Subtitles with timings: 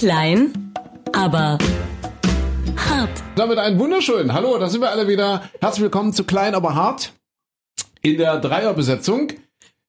[0.00, 0.72] Klein,
[1.12, 1.58] aber
[2.74, 3.10] hart.
[3.36, 5.42] Damit einen wunderschönen Hallo, da sind wir alle wieder.
[5.60, 7.12] Herzlich willkommen zu Klein, aber hart
[8.00, 9.28] in der Dreierbesetzung.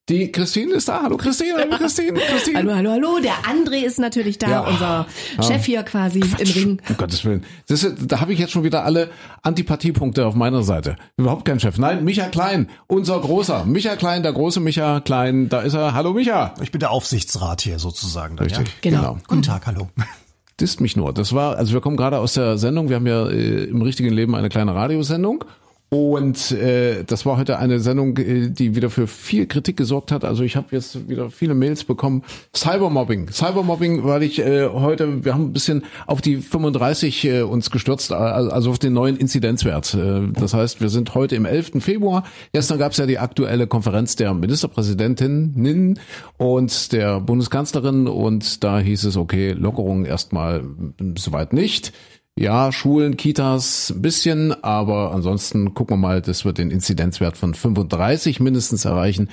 [0.09, 1.03] Die Christine ist da.
[1.03, 2.57] Hallo Christine, hallo Christine, Christine.
[2.57, 3.19] Hallo, hallo, hallo.
[3.21, 4.59] Der André ist natürlich da, Ja.
[4.61, 5.05] unser
[5.41, 6.81] Chef hier quasi im Ring.
[6.89, 7.45] Um Gottes Willen.
[7.67, 9.09] Das ist, da habe ich jetzt schon wieder alle
[9.43, 10.95] Antipathiepunkte auf meiner Seite.
[11.17, 11.77] Überhaupt kein Chef.
[11.77, 13.63] Nein, Micha Klein, unser großer.
[13.65, 15.93] Micha Klein, der große Micha Klein, da ist er.
[15.93, 16.55] Hallo Micha.
[16.61, 18.37] Ich bin der Aufsichtsrat hier sozusagen.
[18.37, 18.73] Dann, Richtig, Ja?
[18.81, 19.17] Genau.
[19.27, 19.89] Guten Tag, hallo.
[20.59, 21.13] Disst mich nur.
[21.13, 22.89] Das war, also wir kommen gerade aus der Sendung.
[22.89, 25.45] Wir haben ja äh, im richtigen Leben eine kleine Radiosendung.
[25.93, 30.23] Und äh, das war heute eine Sendung, äh, die wieder für viel Kritik gesorgt hat.
[30.23, 32.23] Also ich habe jetzt wieder viele Mails bekommen.
[32.55, 33.27] Cybermobbing.
[33.29, 38.11] Cybermobbing, weil ich äh, heute, wir haben ein bisschen auf die 35 äh, uns gestürzt,
[38.11, 39.93] äh, also auf den neuen Inzidenzwert.
[39.93, 41.83] Äh, das heißt, wir sind heute im 11.
[41.83, 42.23] Februar.
[42.53, 45.99] Gestern gab es ja die aktuelle Konferenz der Ministerpräsidentinnen
[46.37, 50.63] und der Bundeskanzlerin und da hieß es, okay, Lockerung erstmal
[51.17, 51.91] soweit nicht.
[52.41, 57.53] Ja, Schulen, Kitas, ein bisschen, aber ansonsten gucken wir mal, dass wir den Inzidenzwert von
[57.53, 59.29] 35 mindestens erreichen.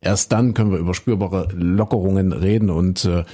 [0.00, 3.24] Erst dann können wir über spürbare Lockerungen reden und äh,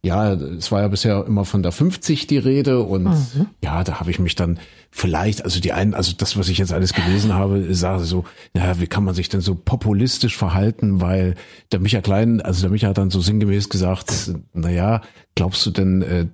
[0.00, 3.14] ja, es war ja bisher immer von der 50 die Rede und
[3.62, 4.58] ja, da habe ich mich dann
[4.98, 8.80] vielleicht, also die einen, also das, was ich jetzt alles gelesen habe, sage so, ja,
[8.80, 11.36] wie kann man sich denn so populistisch verhalten, weil
[11.70, 15.00] der Micha Klein, also der Micha hat dann so sinngemäß gesagt, na ja,
[15.36, 16.26] glaubst du denn, äh,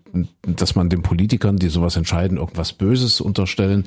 [0.46, 3.84] dass man den Politikern, die sowas entscheiden, irgendwas Böses unterstellen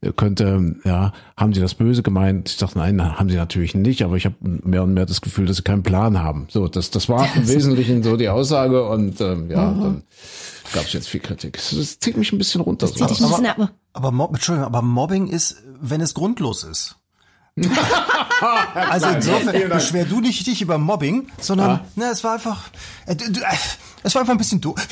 [0.00, 0.76] äh, könnte?
[0.84, 2.50] Ja, haben sie das Böse gemeint?
[2.50, 5.46] Ich dachte, nein, haben sie natürlich nicht, aber ich habe mehr und mehr das Gefühl,
[5.46, 6.46] dass sie keinen Plan haben.
[6.50, 10.02] So, das, das war im Wesentlichen so die Aussage und ähm, ja, dann
[10.72, 11.54] gab es jetzt viel Kritik.
[11.54, 12.86] Das, zieht mich ein bisschen runter.
[12.86, 13.72] Das zieht dich ein bisschen ab.
[13.92, 16.96] Aber, Mob, Entschuldigung, aber Mobbing ist, wenn es grundlos ist.
[18.74, 22.70] also insofern beschwer du nicht dich über Mobbing, sondern na, es war einfach,
[23.06, 23.44] äh, du, äh,
[24.02, 24.86] es war einfach ein bisschen doof.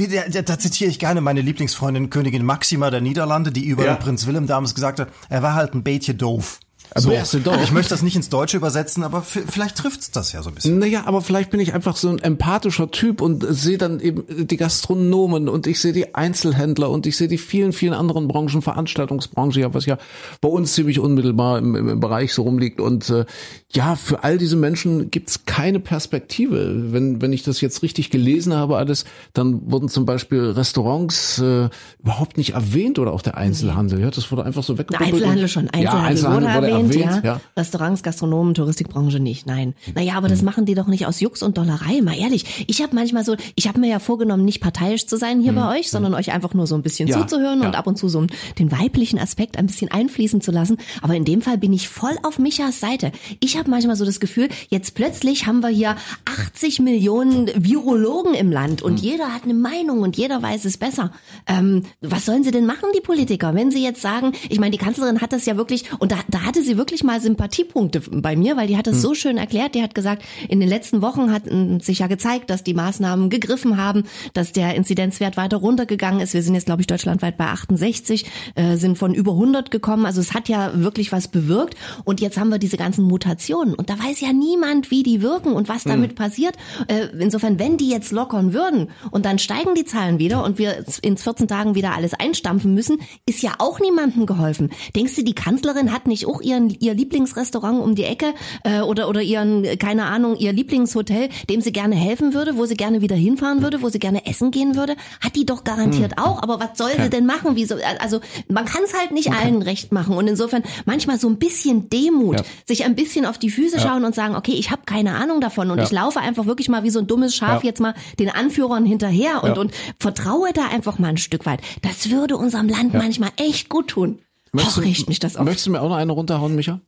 [0.44, 3.94] Da, zitiere ich gerne meine Lieblingsfreundin Königin Maxima der Niederlande, die über Ja.
[3.94, 6.60] Prinz Willem damals gesagt hat, er war halt ein bisschen doof.
[6.94, 7.10] So.
[7.10, 7.58] bisschen doof.
[7.62, 10.78] Ich möchte das nicht ins Deutsche übersetzen, aber vielleicht trifft's das ja so ein bisschen.
[10.78, 14.56] Naja, aber vielleicht bin ich einfach so ein empathischer Typ und sehe dann eben die
[14.56, 19.60] Gastronomen und ich sehe die Einzelhändler und ich sehe die vielen, vielen anderen Branchen, Veranstaltungsbranche,
[19.60, 19.98] ja, was ja
[20.40, 22.80] bei uns ziemlich unmittelbar im, im, im Bereich so rumliegt.
[22.80, 23.24] Und äh,
[23.72, 26.92] ja, für all diese Menschen gibt's keine Perspektive.
[26.92, 31.68] Wenn, wenn ich das jetzt richtig gelesen habe, alles, dann wurden zum Beispiel Restaurants äh,
[32.00, 34.00] überhaupt nicht erwähnt oder auch der Einzelhandel.
[34.00, 35.14] Ja, das wurde einfach so Der weggebubbelt.
[35.14, 35.68] Einzelhandel schon.
[35.68, 37.32] Einzelhandel, ja, Einzelhandel wurde, wurde erwähnt, erwähnt, ja.
[37.34, 37.40] ja.
[37.56, 39.46] Restaurants, Gastronomen, Touristikbranche nicht.
[39.46, 39.74] Nein.
[39.94, 40.32] Naja, aber Hm.
[40.34, 42.64] das machen die doch nicht aus Jux und Dollerei, mal ehrlich.
[42.68, 45.78] Ich habe manchmal so, ich habe mir ja vorgenommen, nicht parteiisch zu sein hier bei
[45.78, 47.14] euch, sondern euch einfach nur so ein bisschen Hm.
[47.14, 48.24] Ja, zuzuhören und ab und zu so
[48.58, 50.78] den weiblichen Aspekt ein bisschen einfließen zu lassen.
[51.02, 53.12] Aber in dem Fall bin ich voll auf Michas Seite.
[53.40, 58.50] Ich habe manchmal so das Gefühl, jetzt plötzlich haben wir hier 80 Millionen Virologen im
[58.52, 58.86] Land Hm.
[58.86, 61.10] und jeder hat eine Meinung und jeder weiß es besser.
[61.46, 64.78] Ähm, was sollen sie denn machen, die Politiker, wenn sie jetzt sagen, ich meine, die
[64.78, 68.56] Kanzlerin hat das ja wirklich, und da, da hatte sie wirklich mal Sympathiepunkte bei mir,
[68.56, 69.00] weil die hat das Hm.
[69.00, 69.74] so schön erklärt.
[69.74, 73.30] Die hat gesagt, in den letzten Wochen hat mm, sich ja gezeigt, dass die Maßnahmen
[73.30, 76.34] gegriffen haben, dass der Inzidenzwert weiter runtergegangen ist.
[76.34, 80.06] Wir sind jetzt, glaube ich, deutschlandweit bei 68, äh, sind von über 100 gekommen.
[80.06, 81.76] Also es hat ja wirklich was bewirkt.
[82.04, 83.74] Und jetzt haben wir diese ganzen Mutationen.
[83.74, 86.56] Und da weiß ja niemand, wie die wirken und was damit passiert.
[86.88, 90.84] Äh, insofern, wenn die jetzt lockern würden und dann steigen die Zahlen wieder und wir
[91.02, 94.70] in 14 Tagen wieder alles einstampfen müssen, ist ja auch niemandem geholfen.
[94.96, 99.08] Denkst du, die Kanzlerin hat nicht auch ihren, ihr Lieblingsrestaurant um die Ecke äh, oder,
[99.08, 103.16] oder ihren, keine Ahnung, ihr Lieblingshotel, dem sie gerne helfen würde, wo sie gerne wieder
[103.16, 104.96] hinfahren würde, wo sie gerne essen gehen würde?
[105.20, 106.24] Hat die doch garantiert Hm.
[106.24, 106.42] auch.
[106.42, 107.52] Aber was soll sie denn machen?
[107.54, 107.76] Wieso?
[108.00, 110.16] Also man kann es halt nicht allen recht machen.
[110.16, 112.44] Und insofern manchmal so ein bisschen Demut, Ja.
[112.66, 115.70] sich ein bisschen auf die Füße schauen und sagen, okay, ich habe keine Ahnung davon
[115.70, 115.84] und Ja.
[115.84, 117.68] ich laufe einfach wirklich mal wie so ein dummes Schaf Ja.
[117.70, 119.60] jetzt mal den Anführern hinterher und, Ja.
[119.60, 121.60] und vertraue da einfach mal ein Stück weit.
[121.82, 124.18] Das würde unserem Land manchmal echt gut tun.
[124.52, 125.44] Möchtest du- riecht mich das auf.
[125.44, 126.80] Möchtest du mir auch noch eine runterhauen, Micha?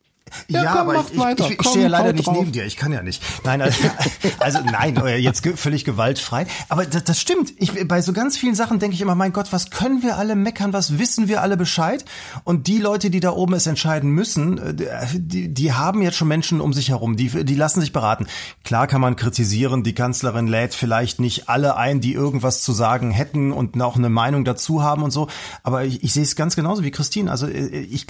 [0.47, 1.45] Ja, komm, aber ich, weiter.
[1.45, 2.37] ich, ich Komm, stehe ja leider nicht drauf.
[2.37, 2.65] neben dir.
[2.65, 3.21] Ich kann ja nicht.
[3.43, 3.77] Nein, also,
[4.39, 6.45] also nein, äh, jetzt völlig gewaltfrei.
[6.69, 7.53] Aber das, das stimmt.
[7.57, 10.35] Ich, bei so ganz vielen Sachen denke ich immer, mein Gott, was können wir alle
[10.35, 10.73] meckern?
[10.73, 12.05] Was wissen wir alle Bescheid?
[12.43, 16.27] Und die Leute, die da oben es entscheiden müssen, äh, die, die haben jetzt schon
[16.27, 17.17] Menschen um sich herum.
[17.17, 18.27] Die, die lassen sich beraten.
[18.63, 23.11] Klar kann man kritisieren, die Kanzlerin lädt vielleicht nicht alle ein, die irgendwas zu sagen
[23.11, 25.27] hätten und auch eine Meinung dazu haben und so.
[25.63, 27.31] Aber ich, ich sehe es ganz genauso wie Christine.
[27.31, 28.07] Also äh, ich,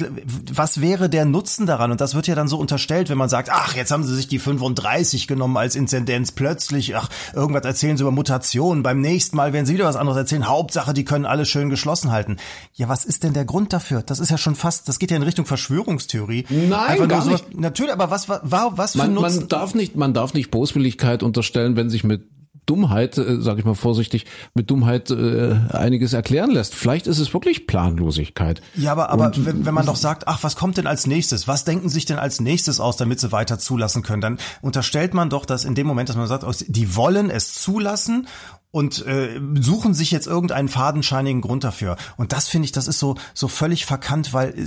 [0.51, 1.91] was wäre der Nutzen daran?
[1.91, 4.27] Und das wird ja dann so unterstellt, wenn man sagt, ach, jetzt haben sie sich
[4.27, 9.53] die 35 genommen als Inzidenz plötzlich, ach, irgendwas erzählen sie über Mutationen, beim nächsten Mal
[9.53, 12.37] werden sie wieder was anderes erzählen, Hauptsache, die können alles schön geschlossen halten.
[12.73, 14.01] Ja, was ist denn der Grund dafür?
[14.03, 16.45] Das ist ja schon fast, das geht ja in Richtung Verschwörungstheorie.
[16.49, 18.41] Nein, Einfach nur gar Natürlich, aber was war
[18.77, 19.39] was für Man, Nutzen?
[19.39, 22.23] man darf nicht, man darf nicht Boswilligkeit unterstellen, wenn sich mit
[22.71, 26.73] Dummheit, äh, sage ich mal vorsichtig, mit Dummheit äh, einiges erklären lässt.
[26.73, 28.61] Vielleicht ist es wirklich Planlosigkeit.
[28.75, 31.49] Ja, aber, aber wenn, wenn man doch sagt, ach, was kommt denn als nächstes?
[31.49, 34.21] Was denken sich denn als nächstes aus, damit sie weiter zulassen können?
[34.21, 38.27] Dann unterstellt man doch, dass in dem Moment, dass man sagt, die wollen es zulassen
[38.71, 41.97] und äh, suchen sich jetzt irgendeinen fadenscheinigen Grund dafür.
[42.15, 44.63] Und das finde ich, das ist so so völlig verkannt, weil äh,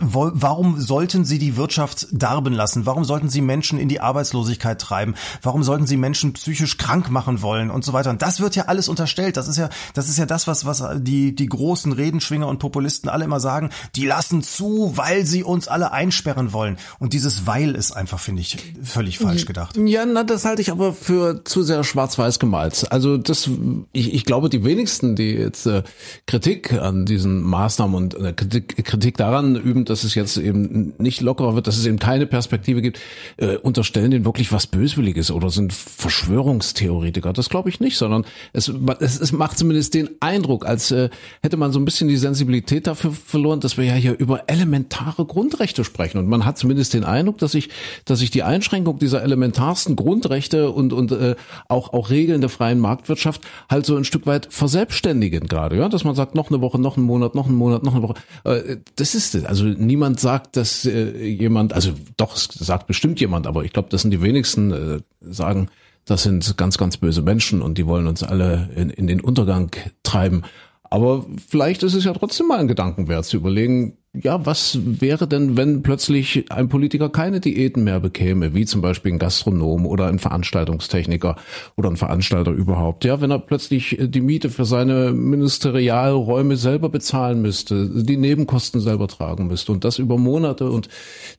[0.00, 2.86] warum sollten sie die Wirtschaft darben lassen?
[2.86, 5.14] Warum sollten sie Menschen in die Arbeitslosigkeit treiben?
[5.42, 8.10] Warum sollten sie Menschen psychisch krank machen wollen und so weiter?
[8.10, 9.36] Und das wird ja alles unterstellt.
[9.36, 13.10] Das ist ja das ist ja das, was was die die großen Redenschwinger und Populisten
[13.10, 13.70] alle immer sagen.
[13.96, 16.76] Die lassen zu, weil sie uns alle einsperren wollen.
[17.00, 19.76] Und dieses weil ist einfach finde ich völlig falsch gedacht.
[19.76, 22.86] Ja, na das halte ich aber für zu sehr schwarz-weiß gemalt.
[22.92, 23.50] Also das,
[23.92, 25.82] ich, ich glaube, die wenigsten, die jetzt äh,
[26.26, 31.20] Kritik an diesen Maßnahmen und äh, Kritik, Kritik daran üben, dass es jetzt eben nicht
[31.20, 33.00] lockerer wird, dass es eben keine Perspektive gibt,
[33.36, 37.32] äh, unterstellen denen wirklich was Böswilliges oder sind Verschwörungstheoretiker.
[37.32, 41.10] Das glaube ich nicht, sondern es, es, es macht zumindest den Eindruck, als äh,
[41.42, 45.24] hätte man so ein bisschen die Sensibilität dafür verloren, dass wir ja hier über elementare
[45.24, 46.18] Grundrechte sprechen.
[46.18, 47.70] Und man hat zumindest den Eindruck, dass sich,
[48.04, 51.34] dass sich die Einschränkung dieser elementarsten Grundrechte und, und äh,
[51.68, 55.88] auch, auch Regeln der freien Marktwirtschaft Marktwirtschaft halt so ein Stück weit verselbstständigen gerade, ja,
[55.88, 58.14] dass man sagt, noch eine Woche, noch einen Monat, noch einen Monat, noch eine Woche.
[58.44, 59.44] Äh, das ist es.
[59.44, 63.88] Also niemand sagt, dass äh, jemand, also doch, es sagt bestimmt jemand, aber ich glaube,
[63.90, 65.68] das sind die wenigsten äh, sagen,
[66.04, 69.70] das sind ganz, ganz böse Menschen und die wollen uns alle in, in den Untergang
[70.02, 70.42] treiben.
[70.82, 75.26] Aber vielleicht ist es ja trotzdem mal ein Gedanken wert zu überlegen, ja, was wäre
[75.26, 80.06] denn, wenn plötzlich ein Politiker keine Diäten mehr bekäme, wie zum Beispiel ein Gastronom oder
[80.06, 81.34] ein Veranstaltungstechniker
[81.76, 83.04] oder ein Veranstalter überhaupt?
[83.04, 89.08] Ja, wenn er plötzlich die Miete für seine Ministerialräume selber bezahlen müsste, die Nebenkosten selber
[89.08, 90.88] tragen müsste und das über Monate und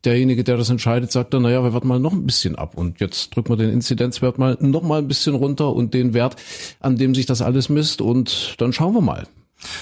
[0.03, 2.99] derjenige, der das entscheidet, sagt dann, naja, wir warten mal noch ein bisschen ab und
[2.99, 6.35] jetzt drücken wir den Inzidenzwert mal noch mal ein bisschen runter und den Wert,
[6.81, 9.27] an dem sich das alles misst und dann schauen wir mal.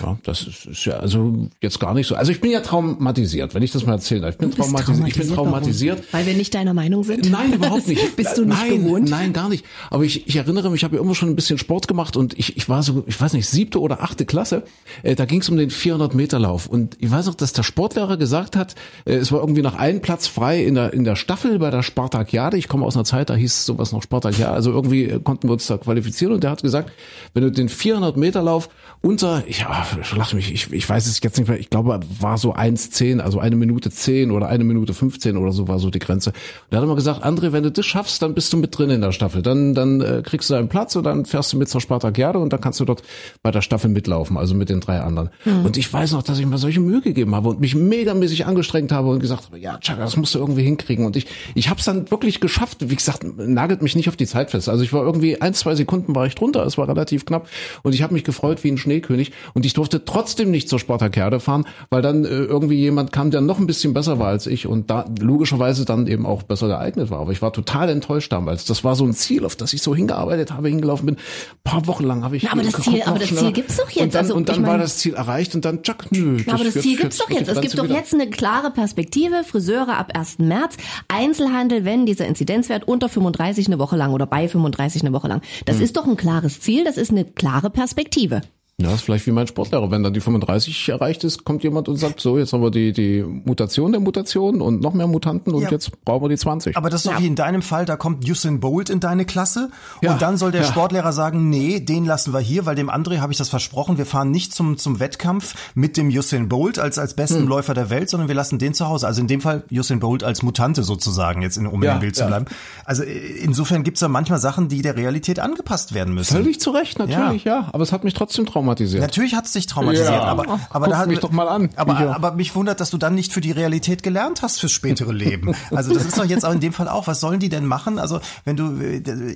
[0.01, 2.15] Ja, das ist, ist, ja also jetzt gar nicht so.
[2.15, 4.35] Also ich bin ja traumatisiert, wenn ich das mal erzählen darf.
[4.35, 4.85] Ich bin traumatisiert.
[4.85, 5.17] traumatisiert.
[5.17, 5.97] Ich bin traumatisiert.
[5.97, 6.13] Warum?
[6.13, 7.29] Weil wir nicht deiner Meinung sind?
[7.29, 8.15] Nein, überhaupt nicht.
[8.15, 9.09] Bist du nicht nein, gewohnt?
[9.09, 9.65] Nein, gar nicht.
[9.89, 12.37] Aber ich, ich erinnere mich, ich habe ja immer schon ein bisschen Sport gemacht und
[12.37, 14.63] ich, ich war so, ich weiß nicht, siebte oder achte Klasse.
[15.01, 17.63] Äh, da ging es um den 400 Meter Lauf und ich weiß auch, dass der
[17.63, 18.75] Sportlehrer gesagt hat,
[19.05, 21.83] äh, es war irgendwie noch ein Platz frei in der in der Staffel bei der
[21.83, 22.57] Spartakiade.
[22.57, 24.53] Ich komme aus einer Zeit, da hieß sowas noch Spartakiade.
[24.53, 26.91] Also irgendwie konnten wir uns da qualifizieren und der hat gesagt,
[27.33, 28.69] wenn du den 400 Meter Lauf
[29.01, 32.53] unter, ja, lach mich, ich, ich weiß es jetzt nicht mehr, ich glaube, war so
[32.53, 36.31] 1,10, also eine Minute 10 oder eine Minute 15 oder so war so die Grenze.
[36.31, 36.35] Und
[36.71, 39.01] er hat immer gesagt, André, wenn du das schaffst, dann bist du mit drin in
[39.01, 39.41] der Staffel.
[39.41, 42.51] Dann, dann äh, kriegst du einen Platz und dann fährst du mit zur Spartakiade und
[42.51, 43.03] dann kannst du dort
[43.41, 45.29] bei der Staffel mitlaufen, also mit den drei anderen.
[45.45, 45.65] Mhm.
[45.65, 48.91] Und ich weiß noch, dass ich mir solche Mühe gegeben habe und mich megamäßig angestrengt
[48.91, 51.05] habe und gesagt habe, ja, Chaka, das musst du irgendwie hinkriegen.
[51.05, 52.89] Und ich, ich habe es dann wirklich geschafft.
[52.89, 54.69] Wie gesagt, nagelt mich nicht auf die Zeit fest.
[54.69, 56.65] Also ich war irgendwie ein, zwei Sekunden war ich drunter.
[56.65, 57.47] Es war relativ knapp
[57.83, 61.39] und ich habe mich gefreut wie ein Schneekönig und ich durfte trotzdem nicht zur Spartakiade
[61.39, 64.67] fahren, weil dann äh, irgendwie jemand kam, der noch ein bisschen besser war als ich
[64.67, 67.19] und da logischerweise dann eben auch besser geeignet war.
[67.19, 68.65] Aber ich war total enttäuscht damals.
[68.65, 71.15] Das war so ein Ziel, auf das ich so hingearbeitet habe, hingelaufen bin.
[71.15, 71.19] Ein
[71.63, 72.43] paar Wochen lang habe ich.
[72.43, 74.03] Na, aber das Ziel, aber das Ziel gibt's doch jetzt.
[74.03, 76.37] Und dann, also, und dann mein, war das Ziel erreicht und dann tschack, nö.
[76.45, 77.47] Na, aber das jetzt, Ziel gibt's doch jetzt.
[77.47, 79.43] Es gibt doch jetzt eine klare Perspektive.
[79.43, 80.39] Friseure ab 1.
[80.39, 80.77] März,
[81.07, 85.41] Einzelhandel, wenn dieser Inzidenzwert unter 35 eine Woche lang oder bei 35 eine Woche lang.
[85.65, 85.83] Das hm.
[85.83, 86.83] ist doch ein klares Ziel.
[86.83, 88.41] Das ist eine klare Perspektive.
[88.81, 89.91] Ja, ist vielleicht wie mein Sportlehrer.
[89.91, 92.91] Wenn dann die 35 erreicht ist, kommt jemand und sagt, so, jetzt haben wir die,
[92.91, 95.69] die Mutation der Mutation und noch mehr Mutanten und ja.
[95.69, 96.75] jetzt brauchen wir die 20.
[96.75, 97.19] Aber das ist doch ja.
[97.19, 99.69] wie in deinem Fall, da kommt Usain Bolt in deine Klasse
[100.01, 100.11] ja.
[100.11, 103.31] und dann soll der Sportlehrer sagen, nee, den lassen wir hier, weil dem André habe
[103.31, 107.13] ich das versprochen, wir fahren nicht zum, zum Wettkampf mit dem Usain Bolt als, als
[107.13, 107.47] besten hm.
[107.47, 109.05] Läufer der Welt, sondern wir lassen den zu Hause.
[109.05, 112.15] Also in dem Fall Usain Bolt als Mutante sozusagen, jetzt in, um ja, im Bild
[112.15, 112.45] zu bleiben.
[112.85, 116.35] Also äh, insofern gibt's da manchmal Sachen, die der Realität angepasst werden müssen.
[116.35, 117.69] Völlig zu Recht, natürlich, ja.
[117.71, 119.01] Aber es hat mich trotzdem traumatisiert traumatisiert.
[119.01, 120.23] Natürlich hat es dich traumatisiert, ja.
[120.23, 121.69] aber, aber da hat mich doch mal an.
[121.75, 125.11] Aber, aber mich wundert, dass du dann nicht für die Realität gelernt hast fürs spätere
[125.11, 125.55] Leben.
[125.71, 127.07] Also das ist doch jetzt auch in dem Fall auch.
[127.07, 127.99] Was sollen die denn machen?
[127.99, 128.79] Also wenn du,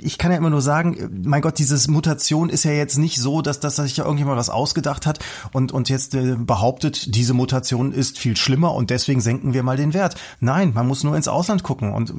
[0.01, 3.41] ich kann ja immer nur sagen, mein Gott, dieses Mutation ist ja jetzt nicht so,
[3.41, 5.19] dass, dass sich ja irgendjemand was ausgedacht hat
[5.51, 9.77] und, und jetzt äh, behauptet, diese Mutation ist viel schlimmer und deswegen senken wir mal
[9.77, 10.15] den Wert.
[10.39, 11.93] Nein, man muss nur ins Ausland gucken.
[11.93, 12.13] Und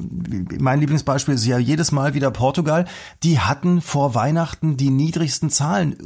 [0.61, 2.87] mein Lieblingsbeispiel ist ja jedes Mal wieder Portugal.
[3.23, 5.97] Die hatten vor Weihnachten die niedrigsten Zahlen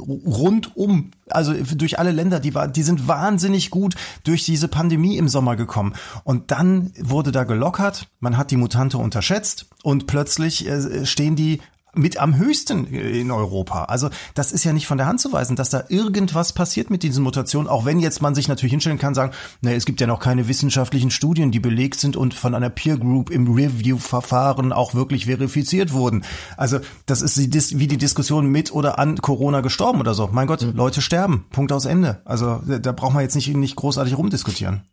[0.93, 5.29] rundum also durch alle Länder, die war, die sind wahnsinnig gut durch diese Pandemie im
[5.29, 5.93] Sommer gekommen.
[6.23, 11.61] Und dann wurde da gelockert, man hat die Mutante unterschätzt und plötzlich äh, stehen die
[11.95, 13.85] mit am höchsten in Europa.
[13.85, 17.03] Also das ist ja nicht von der Hand zu weisen, dass da irgendwas passiert mit
[17.03, 20.07] diesen Mutationen, auch wenn jetzt man sich natürlich hinstellen kann, sagen, na, es gibt ja
[20.07, 24.93] noch keine wissenschaftlichen Studien, die belegt sind und von einer Peer Group im Review-Verfahren auch
[24.93, 26.23] wirklich verifiziert wurden.
[26.57, 30.29] Also das ist wie die Diskussion mit oder an Corona gestorben oder so.
[30.31, 30.73] Mein Gott, mhm.
[30.75, 31.45] Leute sterben.
[31.51, 32.21] Punkt aus Ende.
[32.25, 34.83] Also da braucht man jetzt nicht, nicht großartig rumdiskutieren.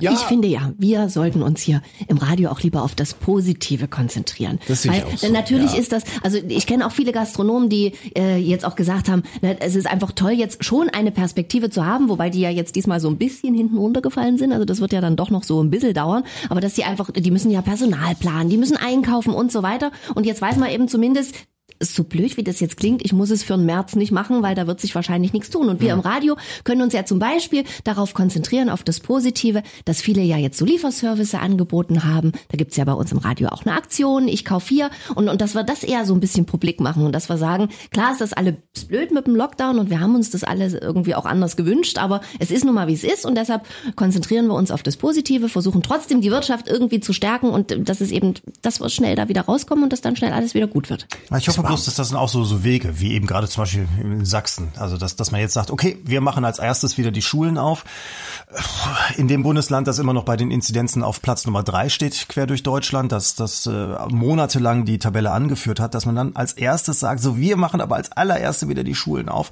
[0.00, 0.12] Ja.
[0.12, 4.58] Ich finde ja, wir sollten uns hier im Radio auch lieber auf das Positive konzentrieren.
[4.68, 5.32] Das sehe Weil, ich auch so.
[5.32, 5.78] Natürlich ja.
[5.78, 9.52] ist das, also ich kenne auch viele Gastronomen, die äh, jetzt auch gesagt haben, na,
[9.60, 13.00] es ist einfach toll, jetzt schon eine Perspektive zu haben, wobei die ja jetzt diesmal
[13.00, 14.52] so ein bisschen hinten runtergefallen sind.
[14.52, 16.24] Also das wird ja dann doch noch so ein bisschen dauern.
[16.48, 19.92] Aber dass die einfach, die müssen ja Personal planen, die müssen einkaufen und so weiter.
[20.14, 21.34] Und jetzt weiß man eben zumindest,
[21.82, 24.54] so blöd wie das jetzt klingt, ich muss es für den März nicht machen, weil
[24.54, 25.68] da wird sich wahrscheinlich nichts tun.
[25.68, 25.94] Und wir ja.
[25.94, 30.36] im Radio können uns ja zum Beispiel darauf konzentrieren, auf das Positive, dass viele ja
[30.36, 32.32] jetzt so Lieferservice angeboten haben.
[32.48, 34.90] Da gibt's ja bei uns im Radio auch eine Aktion, ich kauf hier.
[35.14, 37.68] Und, und dass wir das eher so ein bisschen publik machen und dass wir sagen,
[37.90, 38.54] klar ist das alles
[38.88, 42.20] blöd mit dem Lockdown und wir haben uns das alles irgendwie auch anders gewünscht, aber
[42.38, 45.48] es ist nun mal, wie es ist und deshalb konzentrieren wir uns auf das Positive,
[45.48, 49.28] versuchen trotzdem die Wirtschaft irgendwie zu stärken und das ist eben, dass wir schnell da
[49.28, 51.06] wieder rauskommen und dass dann schnell alles wieder gut wird.
[51.38, 53.88] Ich hoffe, bloß, dass das sind auch so, so Wege, wie eben gerade zum Beispiel
[54.00, 54.72] in Sachsen.
[54.76, 57.84] Also, dass, dass man jetzt sagt, okay, wir machen als erstes wieder die Schulen auf.
[59.16, 62.46] In dem Bundesland, das immer noch bei den Inzidenzen auf Platz Nummer drei steht, quer
[62.46, 67.00] durch Deutschland, dass das äh, monatelang die Tabelle angeführt hat, dass man dann als erstes
[67.00, 69.50] sagt, so wir machen aber als allererste wieder die Schulen auf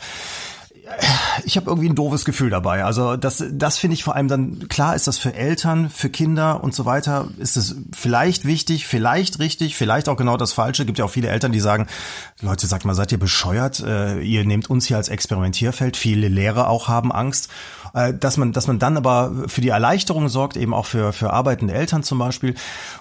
[1.45, 2.85] ich habe irgendwie ein doofes Gefühl dabei.
[2.85, 6.63] Also das, das finde ich vor allem dann, klar ist das für Eltern, für Kinder
[6.63, 10.85] und so weiter, ist es vielleicht wichtig, vielleicht richtig, vielleicht auch genau das Falsche.
[10.85, 11.87] Gibt ja auch viele Eltern, die sagen,
[12.41, 13.81] Leute, sagt mal, seid ihr bescheuert?
[13.81, 15.97] Äh, ihr nehmt uns hier als Experimentierfeld.
[15.97, 17.49] Viele Lehrer auch haben Angst.
[17.95, 21.33] Äh, dass man, dass man dann aber für die Erleichterung sorgt, eben auch für, für
[21.33, 22.55] arbeitende Eltern zum Beispiel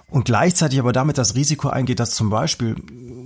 [0.10, 2.76] und gleichzeitig aber damit das Risiko eingeht, dass zum Beispiel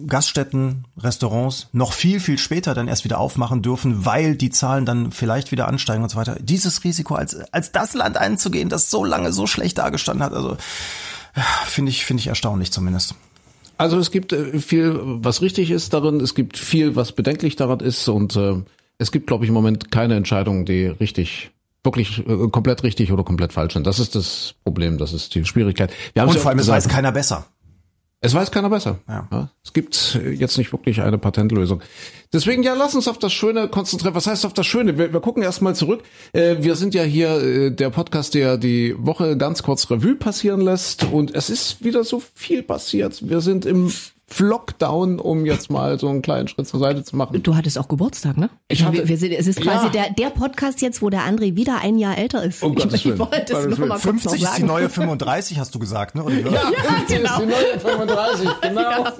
[0.08, 5.12] Gaststätten, Restaurants noch viel, viel später dann erst wieder aufmachen dürfen, weil die Zahlen dann
[5.14, 6.36] vielleicht wieder ansteigen und so weiter.
[6.42, 10.58] Dieses Risiko als, als das Land einzugehen, das so lange so schlecht dargestanden hat, also
[11.66, 13.16] finde ich, finde ich erstaunlich zumindest.
[13.82, 17.80] Also es gibt äh, viel, was richtig ist darin, es gibt viel, was bedenklich daran
[17.80, 18.58] ist und äh,
[19.00, 21.50] es gibt, glaube ich, im Moment keine Entscheidung, die richtig
[21.84, 23.88] wirklich äh, komplett richtig oder komplett falsch sind.
[23.88, 25.92] Das ist das Problem, das ist die Schwierigkeit.
[26.16, 27.48] Und vor allem, es weiß keiner besser.
[28.24, 29.00] Es weiß keiner besser.
[29.08, 29.50] Ja.
[29.64, 31.82] Es gibt jetzt nicht wirklich eine Patentlösung.
[32.32, 34.14] Deswegen, ja, lass uns auf das Schöne konzentrieren.
[34.14, 34.96] Was heißt auf das Schöne?
[35.00, 36.04] Wir, wir gucken erstmal zurück.
[36.32, 40.62] Äh, wir sind ja hier äh, der Podcast, der die Woche ganz kurz Revue passieren
[40.62, 41.04] lässt.
[41.06, 43.28] Und es ist wieder so viel passiert.
[43.28, 43.92] Wir sind im
[44.40, 47.42] Lockdown, um jetzt mal so einen kleinen Schritt zur Seite zu machen.
[47.44, 48.50] Du hattest auch Geburtstag, ne?
[48.68, 49.92] Ich hatte, wir, sind, es ist quasi ja.
[49.92, 52.64] der, der Podcast jetzt, wo der André wieder ein Jahr älter ist.
[52.64, 56.16] Um ich, ich wollte es nur mal 50 ist die neue 35, hast du gesagt,
[56.16, 56.24] ne?
[56.24, 56.62] Oder ja, ja,
[57.08, 57.34] genau.
[57.34, 58.82] ist die neue 35, genau.
[58.82, 59.14] Ja.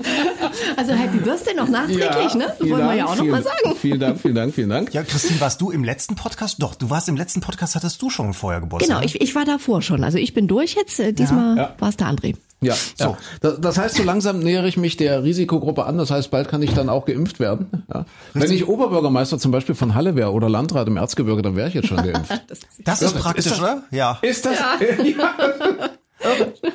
[0.78, 2.54] Also Happy Birthday noch nachträglich, ne?
[2.60, 3.76] Wollen Dank, wir ja auch noch mal sagen.
[3.80, 4.94] Vielen Dank, vielen Dank, vielen Dank.
[4.94, 6.62] Ja, Christine, warst du im letzten Podcast?
[6.62, 9.02] Doch, du warst im letzten Podcast, hattest du schon vorher Geburtstag.
[9.02, 10.04] Genau, ich, ich war davor schon.
[10.04, 11.00] Also ich bin durch jetzt.
[11.00, 11.76] Äh, diesmal ja.
[11.80, 12.36] war es der André.
[12.64, 13.18] Ja, so.
[13.42, 13.52] Ja.
[13.58, 15.98] Das heißt, so langsam nähere ich mich der Risikogruppe an.
[15.98, 17.86] Das heißt, bald kann ich dann auch geimpft werden.
[17.94, 18.06] Ja.
[18.34, 21.74] Wenn ich Oberbürgermeister zum Beispiel von Halle wäre oder Landrat im Erzgebirge, dann wäre ich
[21.74, 22.32] jetzt schon geimpft.
[22.48, 23.84] das, das ist praktisch, ist das, oder?
[23.92, 24.20] Ja.
[24.22, 24.60] Ist das?
[24.60, 25.04] Ja.
[25.04, 25.90] ja.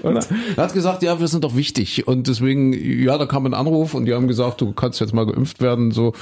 [0.03, 0.21] Oder?
[0.57, 2.07] Er hat gesagt, ja, wir sind doch wichtig.
[2.07, 5.27] Und deswegen, ja, da kam ein Anruf und die haben gesagt, du kannst jetzt mal
[5.27, 5.91] geimpft werden.
[5.91, 6.13] So,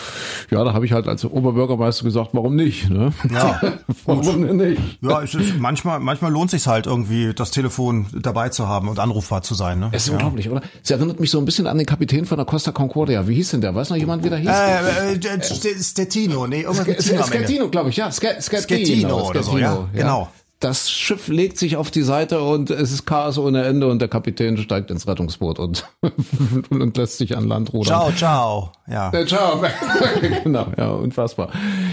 [0.51, 2.91] ja, da habe ich halt als Oberbürgermeister gesagt, warum nicht?
[2.91, 3.13] Ne?
[3.33, 3.61] Ja,
[4.05, 4.81] warum denn nicht?
[5.01, 8.99] Ja, es ist, manchmal, manchmal lohnt sich halt irgendwie, das Telefon dabei zu haben und
[8.99, 9.81] anrufbar zu sein.
[9.81, 9.91] Ne?
[9.93, 10.15] Es ist ja.
[10.15, 10.63] unglaublich, oder?
[10.83, 13.27] Es erinnert mich so ein bisschen an den Kapitän von der Costa Concordia.
[13.29, 13.75] Wie hieß denn der?
[13.75, 14.51] Weiß noch jemand, wie der hieß?
[14.51, 18.11] Äh, äh, Stettino, nee, irgendwas Schettino, glaube ich, ja.
[18.13, 19.89] Schettino oder so, ja.
[19.95, 20.29] Genau
[20.61, 24.09] das Schiff legt sich auf die Seite und es ist Chaos ohne Ende und der
[24.09, 25.87] Kapitän steigt ins Rettungsboot und,
[26.71, 28.13] und lässt sich an Land rudern.
[28.13, 28.73] Ciao, ciao.
[28.87, 29.13] Ja.
[29.13, 29.63] Äh, ciao.
[30.45, 31.51] genau, ja, unfassbar.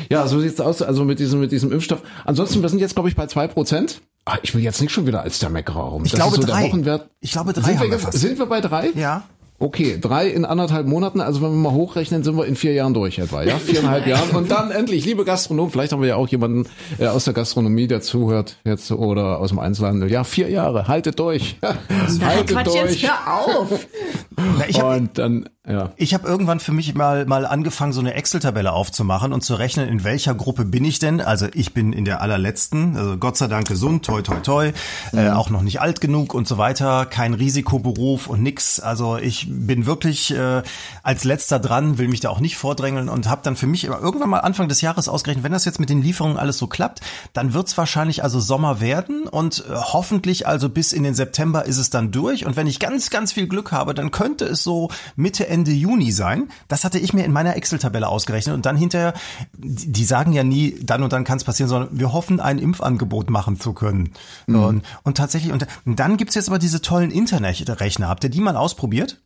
[0.09, 2.01] Ja, so sieht's aus, also mit diesem, mit diesem Impfstoff.
[2.25, 4.01] Ansonsten, wir sind jetzt, glaube ich, bei zwei Prozent.
[4.25, 6.05] Ah, ich will jetzt nicht schon wieder als der Meckerer rum.
[6.05, 6.71] Ich das glaube so drei.
[7.19, 7.73] Ich glaube drei.
[7.73, 8.91] Sind wir, wir sind wir bei drei?
[8.95, 9.23] Ja.
[9.61, 12.95] Okay, drei in anderthalb Monaten, also wenn wir mal hochrechnen, sind wir in vier Jahren
[12.95, 13.57] durch etwa, ja?
[13.57, 14.31] Viereinhalb Jahren.
[14.31, 17.85] Und dann endlich, liebe Gastronomen, vielleicht haben wir ja auch jemanden äh, aus der Gastronomie,
[17.85, 20.11] der zuhört jetzt oder aus dem Einzelhandel.
[20.11, 21.59] Ja, vier Jahre, haltet durch.
[21.61, 23.01] haltet Quatsch, durch.
[23.01, 23.87] Jetzt hör auf.
[24.35, 25.91] Na, ich hab, und dann ja.
[25.95, 29.87] Ich habe irgendwann für mich mal mal angefangen, so eine Excel-Tabelle aufzumachen und zu rechnen,
[29.87, 31.21] in welcher Gruppe bin ich denn?
[31.21, 34.71] Also ich bin in der allerletzten, also Gott sei Dank gesund, toi toi toi,
[35.11, 35.19] mhm.
[35.19, 38.79] äh, auch noch nicht alt genug und so weiter, kein Risikoberuf und nix.
[38.79, 40.63] Also ich bin wirklich äh,
[41.03, 44.31] als letzter dran, will mich da auch nicht vordrängeln und habe dann für mich irgendwann
[44.31, 47.01] mal Anfang des Jahres ausgerechnet, wenn das jetzt mit den Lieferungen alles so klappt,
[47.33, 51.77] dann wird's wahrscheinlich also Sommer werden und äh, hoffentlich also bis in den September ist
[51.77, 54.89] es dann durch und wenn ich ganz ganz viel Glück habe, dann könnte es so
[55.15, 56.49] Mitte Ende Juni sein.
[56.67, 59.13] Das hatte ich mir in meiner Excel-Tabelle ausgerechnet und dann hinterher,
[59.53, 63.29] die sagen ja nie, dann und dann kann es passieren, sondern wir hoffen, ein Impfangebot
[63.29, 64.13] machen zu können.
[64.47, 68.07] Und, und tatsächlich, und dann gibt's jetzt aber diese tollen Internetrechner.
[68.07, 69.21] Habt ihr die mal ausprobiert?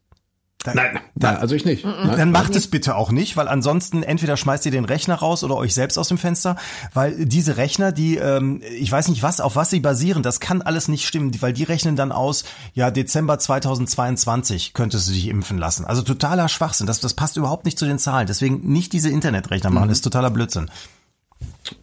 [0.73, 1.85] Nein, nein, also ich nicht.
[1.85, 2.17] Nein.
[2.17, 5.55] Dann macht es bitte auch nicht, weil ansonsten entweder schmeißt ihr den Rechner raus oder
[5.55, 6.55] euch selbst aus dem Fenster,
[6.93, 10.61] weil diese Rechner, die, ähm, ich weiß nicht was, auf was sie basieren, das kann
[10.61, 12.43] alles nicht stimmen, weil die rechnen dann aus,
[12.73, 15.85] ja, Dezember 2022 könntest du dich impfen lassen.
[15.85, 18.27] Also totaler Schwachsinn, das, das passt überhaupt nicht zu den Zahlen.
[18.27, 20.71] Deswegen nicht diese Internetrechner machen, das ist totaler Blödsinn.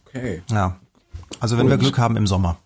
[0.07, 0.41] Okay.
[0.51, 0.77] Ja.
[1.39, 2.57] Also wenn wir Glück haben im Sommer.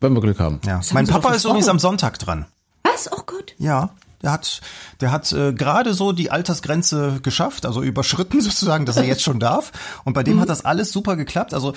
[0.00, 0.60] Wenn wir Glück haben.
[0.66, 0.80] Ja.
[0.92, 2.46] Mein Papa ist übrigens am Sonntag dran.
[2.82, 3.10] Was?
[3.12, 3.54] Oh Gott.
[3.58, 3.90] Ja,
[4.22, 4.60] der hat,
[5.00, 9.40] der hat äh, gerade so die Altersgrenze geschafft, also überschritten sozusagen, dass er jetzt schon
[9.40, 9.72] darf.
[10.04, 11.54] Und bei dem hat das alles super geklappt.
[11.54, 11.74] Also,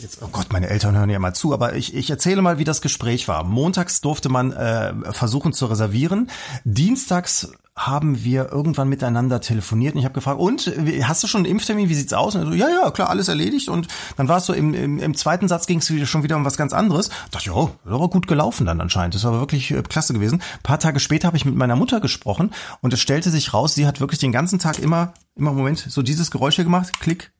[0.00, 2.64] jetzt, oh Gott, meine Eltern hören ja mal zu, aber ich, ich erzähle mal, wie
[2.64, 3.44] das Gespräch war.
[3.44, 6.30] Montags durfte man äh, versuchen zu reservieren.
[6.64, 10.70] Dienstags haben wir irgendwann miteinander telefoniert und ich habe gefragt, und
[11.02, 12.34] hast du schon einen Impftermin, wie sieht's aus?
[12.34, 13.68] Und so, ja, ja, klar, alles erledigt.
[13.68, 16.44] Und dann war es so, im, im, im zweiten Satz ging es schon wieder um
[16.44, 17.08] was ganz anderes.
[17.08, 19.14] Ich dachte, ja, das war gut gelaufen dann anscheinend.
[19.14, 20.42] Das war wirklich äh, klasse gewesen.
[20.58, 22.50] Ein paar Tage später habe ich mit meiner Mutter gesprochen
[22.82, 26.02] und es stellte sich raus, sie hat wirklich den ganzen Tag immer, immer Moment, so
[26.02, 27.32] dieses Geräusch hier gemacht, Klick,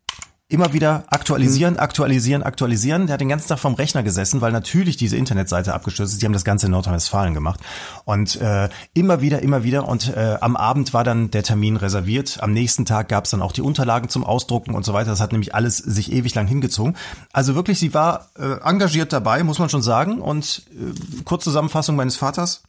[0.52, 3.06] immer wieder aktualisieren, aktualisieren, aktualisieren.
[3.06, 6.23] Der hat den ganzen Tag vom Rechner gesessen, weil natürlich diese Internetseite abgestürzt ist.
[6.23, 7.61] Die haben das Ganze in Nordrhein-Westfalen gemacht.
[8.04, 9.88] Und äh, immer wieder, immer wieder.
[9.88, 12.38] Und äh, am Abend war dann der Termin reserviert.
[12.42, 15.11] Am nächsten Tag gab es dann auch die Unterlagen zum Ausdrucken und so weiter.
[15.11, 16.97] Das hat nämlich alles sich ewig lang hingezogen.
[17.32, 20.21] Also wirklich, sie war äh, engagiert dabei, muss man schon sagen.
[20.21, 22.62] Und äh, Kurzzusammenfassung meines Vaters.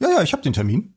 [0.00, 0.94] Ja, ja, ich habe den Termin.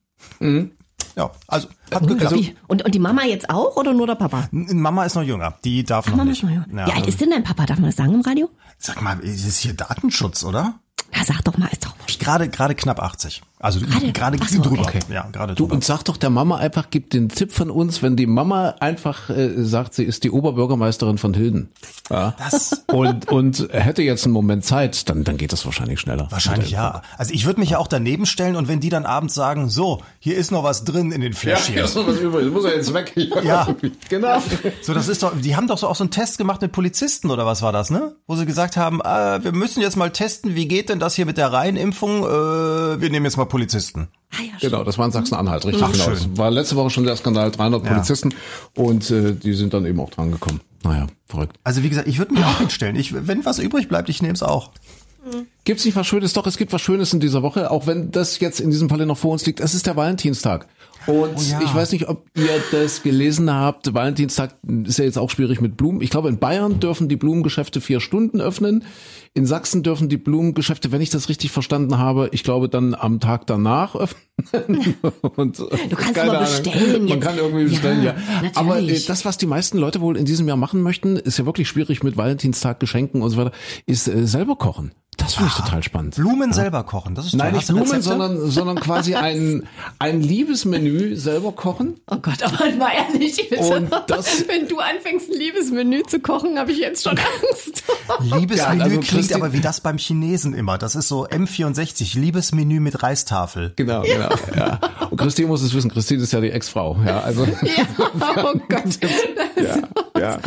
[1.16, 2.36] Ja, also hat geklappt.
[2.36, 2.56] Wie?
[2.68, 4.48] Und, und die Mama jetzt auch oder nur der Papa?
[4.52, 5.54] Mama ist noch jünger.
[5.64, 6.42] Die darf noch Mama nicht.
[6.42, 6.66] ist noch jung.
[6.76, 7.66] Ja, Wie alt ist denn dein Papa?
[7.66, 8.50] Darf man das sagen im Radio?
[8.80, 10.80] Sag mal, ist es hier Datenschutz, oder?
[11.16, 11.94] Na, sag doch mal, ist doch.
[12.20, 13.42] Gerade gerade knapp 80.
[13.64, 13.80] Also
[14.14, 14.38] Gerade?
[14.48, 14.82] so, drüber.
[14.82, 15.00] okay.
[15.10, 15.76] Ja, gerade Du, drüber.
[15.76, 19.30] und sag doch der Mama einfach, gib den Tipp von uns, wenn die Mama einfach
[19.30, 21.70] äh, sagt, sie ist die Oberbürgermeisterin von Hilden.
[22.10, 22.36] Ja.
[22.38, 26.28] Das- Und, und hätte jetzt einen Moment Zeit, dann, dann geht das wahrscheinlich schneller.
[26.30, 27.02] Wahrscheinlich ja.
[27.18, 30.02] Also ich würde mich ja auch daneben stellen und wenn die dann abends sagen, so,
[30.20, 31.76] hier ist noch was drin in den Fläschchen.
[31.78, 33.14] ist noch was übrig, muss er jetzt weg.
[33.44, 33.68] Ja.
[34.10, 34.38] genau.
[34.84, 37.32] So, das ist doch, die haben doch so auch so einen Test gemacht mit Polizisten
[37.32, 38.16] oder was war das, ne?
[38.28, 41.26] Wo sie gesagt haben, äh, wir müssen jetzt mal testen, wie geht denn das hier
[41.26, 42.24] mit der Reihenimpfung?
[42.24, 44.08] Äh, wir nehmen jetzt mal Polizisten.
[44.32, 46.06] Ah, ja, Genau, das war in Sachsen-Anhalt, richtig Ach, genau.
[46.06, 46.14] schön.
[46.16, 47.92] Das war letzte Woche schon der Skandal, 300 Ja.
[47.92, 48.34] Polizisten
[48.76, 50.60] und äh, die sind dann eben auch dran gekommen.
[50.84, 51.56] Naja, verrückt.
[51.64, 52.96] Also wie gesagt, ich würde mich auch hinstellen.
[52.96, 54.72] Ich, wenn was übrig bleibt, ich nehme es auch.
[55.66, 56.34] Gibt's nicht was Schönes?
[56.34, 59.06] Doch, es gibt was Schönes in dieser Woche, auch wenn das jetzt in diesem Falle
[59.06, 59.60] noch vor uns liegt.
[59.60, 60.68] Es ist der Valentinstag.
[61.08, 61.62] Und Oh ja.
[61.62, 63.94] ich weiß nicht, ob ihr das gelesen habt.
[63.94, 66.02] Valentinstag ist ja jetzt auch schwierig mit Blumen.
[66.02, 68.84] Ich glaube, in Bayern dürfen die Blumengeschäfte vier Stunden öffnen.
[69.34, 73.20] In Sachsen dürfen die Blumengeschäfte, wenn ich das richtig verstanden habe, ich glaube dann am
[73.20, 73.96] Tag danach
[74.52, 74.96] öffnen.
[75.36, 77.22] Und, du kannst aber bestellen Man jetzt.
[77.22, 78.16] kann irgendwie bestellen, ja.
[78.42, 81.38] Ja, Aber äh, das, was die meisten Leute wohl in diesem Jahr machen möchten, ist
[81.40, 83.52] ja wirklich schwierig mit Valentinstag, Geschenken und so weiter,
[83.86, 84.92] ist äh, selber kochen.
[85.24, 86.16] Das finde ich total spannend.
[86.16, 87.52] Blumen selber kochen, das ist Nein, toll.
[87.54, 88.04] nicht Hast du Blumen, Rezepte?
[88.10, 89.68] sondern, sondern quasi ein,
[90.00, 91.96] ein Liebesmenü selber kochen.
[92.12, 96.72] Oh Gott, aber mal ehrlich, Und das- wenn du anfängst, ein Liebesmenü zu kochen, habe
[96.72, 97.84] ich jetzt schon Angst.
[98.20, 100.78] Liebesmenü Ja, also klingt aber wie das beim Chinesen immer.
[100.78, 103.74] Das ist so M64, Liebesmenü mit Reistafel.
[103.76, 104.30] Genau, genau.
[104.56, 104.80] Ja.
[105.10, 105.90] Und Christine muss es wissen.
[105.92, 106.98] Christine ist ja die Ex-Frau.
[107.06, 107.86] Ja, also, ja,
[108.44, 109.00] oh Gott.
[109.56, 109.78] ja,
[110.24, 110.40] ja.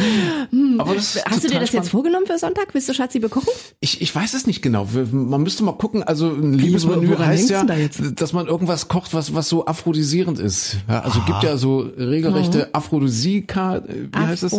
[0.78, 1.72] Aber das Hast du dir das spannend.
[1.84, 2.68] jetzt vorgenommen für Sonntag?
[2.72, 3.48] Willst du Schatzi bekochen?
[3.80, 4.86] Ich, ich weiß es nicht genau.
[5.12, 6.02] Man müsste mal gucken.
[6.02, 7.74] Also ein Liebesmenü heißt ja, da
[8.14, 10.76] dass man irgendwas kocht, was was so aphrodisierend ist.
[10.88, 13.76] Ja, also gibt ja so regelrechte Aphrodisika.
[13.78, 14.52] äh, Wie heißt es?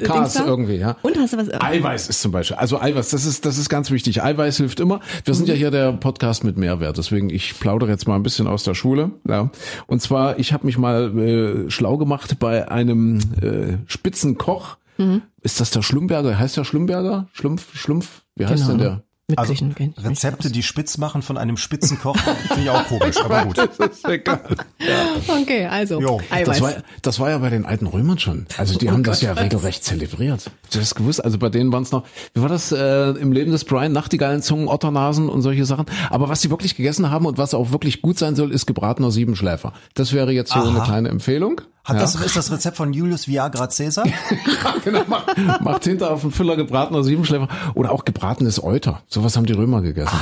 [0.00, 0.76] Ka- äh, irgendwie.
[0.76, 0.96] Ja.
[1.02, 1.48] Und hast du was?
[1.60, 2.56] Eiweiß ist zum Beispiel.
[2.56, 4.22] Also Eiweiß, das ist, das ist ganz wichtig.
[4.22, 5.00] Eiweiß hilft immer.
[5.24, 8.46] Wir sind ja hier der Podcast mit Mehrwert, deswegen ich plaudere jetzt mal ein bisschen
[8.46, 9.10] aus der Schule.
[9.28, 9.50] Ja.
[9.86, 14.76] Und zwar, ich habe mich mal äh, schlau gemacht bei einem äh, Spitzenkoch.
[15.42, 16.38] Ist das der Schlumberger?
[16.38, 17.26] Heißt der Schlumberger?
[17.32, 18.22] Schlumpf, Schlumpf?
[18.36, 19.02] Wie heißt denn der?
[19.26, 19.54] Mit Also
[19.96, 23.56] Rezepte, die spitz machen von einem Spitzenkoch, finde ich auch komisch, aber gut.
[23.56, 24.38] Das ist egal.
[24.44, 24.56] aus.
[25.42, 26.46] Okay, also Jo, Eiweiß.
[26.46, 28.46] Das war, das war ja bei den alten Römern schon.
[28.58, 30.50] Also die haben das ja regelrecht zelebriert.
[30.64, 31.24] Hast du das gewusst?
[31.24, 33.92] Also bei denen waren es noch, wie war das äh, im Leben des Brian?
[33.92, 35.86] Nachtigallenzungen, Otternasen und solche Sachen.
[36.10, 39.10] Aber was sie wirklich gegessen haben und was auch wirklich gut sein soll, ist gebratener
[39.10, 39.72] Siebenschläfer.
[39.94, 40.68] Das wäre jetzt so Aha.
[40.68, 41.62] eine kleine Empfehlung.
[41.84, 44.04] Hat das, ist das Rezept von Julius Viagra Caesar?
[44.84, 49.02] genau, macht, macht hinter auf dem Füller gebratener Siebenschläfer oder auch gebratenes Euter.
[49.06, 50.16] Sowas haben die Römer gegessen.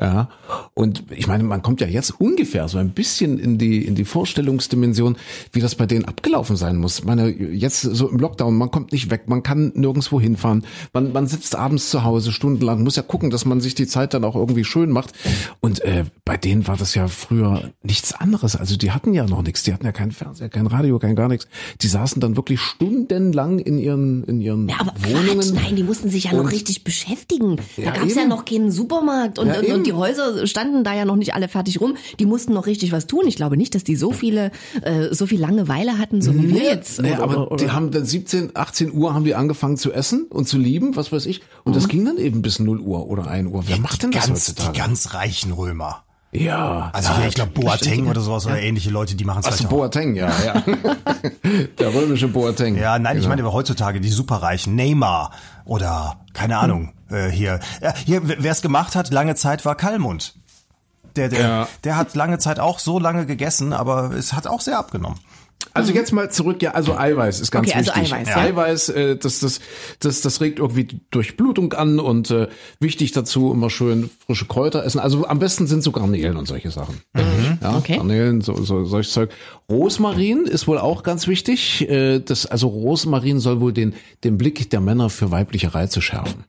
[0.00, 0.28] Ja.
[0.74, 4.04] Und ich meine, man kommt ja jetzt ungefähr so ein bisschen in die, in die
[4.04, 5.16] Vorstellungsdimension,
[5.52, 6.98] wie das bei denen abgelaufen sein muss.
[6.98, 11.12] Ich meine, jetzt so im Lockdown, man kommt nicht weg, man kann nirgendwo hinfahren, man,
[11.12, 14.24] man sitzt abends zu Hause stundenlang, muss ja gucken, dass man sich die Zeit dann
[14.24, 15.12] auch irgendwie schön macht.
[15.60, 18.56] Und äh, bei denen war das ja früher nichts anderes.
[18.56, 21.28] Also die hatten ja noch nichts, die hatten ja keinen Fernseher, kein Radio, kein gar
[21.28, 21.46] nichts.
[21.80, 25.38] Die saßen dann wirklich stundenlang in ihren, in ihren Ja, aber Wohnungen.
[25.40, 27.56] Quatsch, nein, die mussten sich ja noch richtig beschäftigen.
[27.76, 28.28] Da Ja, gab's ja eben.
[28.30, 31.48] noch keinen Supermarkt und, Ja, und, und die Häuser standen da ja noch nicht alle
[31.48, 31.96] fertig rum.
[32.18, 33.22] Die mussten noch richtig was tun.
[33.26, 34.50] Ich glaube nicht, dass die so viele,
[34.82, 37.00] äh, so viel Langeweile hatten, so wie wir jetzt.
[37.00, 40.24] Nee, Oder- aber oder- die haben dann 17, 18 Uhr haben die angefangen zu essen
[40.28, 41.40] und zu lieben, was weiß ich.
[41.64, 41.74] Und Mhm.
[41.76, 43.64] das ging dann eben bis 0 Uhr oder 1 Uhr.
[43.66, 44.78] Wer macht denn das Ganz, die heutzutage?
[44.78, 46.04] ganz reichen Römer.
[46.34, 46.90] Ja.
[46.92, 49.56] Also ja, ich glaube Boateng oder sowas oder ähnliche Leute, die machen es Ach so,
[49.58, 49.76] vielleicht auch.
[49.76, 50.62] Boateng, ja, ja.
[51.78, 52.76] Der römische Boateng.
[52.76, 53.28] Ja, nein, ich Genau.
[53.30, 55.30] meine aber heutzutage die Superreichen, Neymar
[55.64, 57.60] oder keine Ahnung, äh, hier.
[57.80, 60.34] Äh, hier, wer es gemacht hat, lange Zeit war Kalmund.
[61.16, 61.68] Der, der, Ja.
[61.84, 65.18] der hat lange Zeit auch so lange gegessen, aber es hat auch sehr abgenommen.
[65.72, 68.14] Also jetzt mal zurück, ja, also Eiweiß ist ganz Okay, also wichtig.
[68.14, 68.36] Eiweiß, ja.
[68.36, 69.60] Eiweiß, äh, das, das,
[69.98, 72.46] das, das regt irgendwie Durchblutung an und äh,
[72.78, 75.00] wichtig dazu immer schön frische Kräuter essen.
[75.00, 77.00] Also am besten sind so Garnelen und solche Sachen.
[77.60, 77.96] Ja, Okay.
[77.96, 79.30] Garnelen, so, so solches Zeug.
[79.68, 81.88] Rosmarin ist wohl auch ganz wichtig.
[81.88, 86.44] Äh, das, also Rosmarin soll wohl den, den Blick der Männer für weibliche Reize schärfen.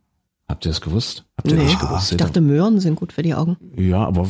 [0.47, 1.25] Habt ihr das gewusst?
[1.37, 2.11] Habt ihr Nee, nicht gewusst?
[2.11, 3.57] ich dachte, Möhren sind gut für die Augen.
[3.75, 4.25] ja, aber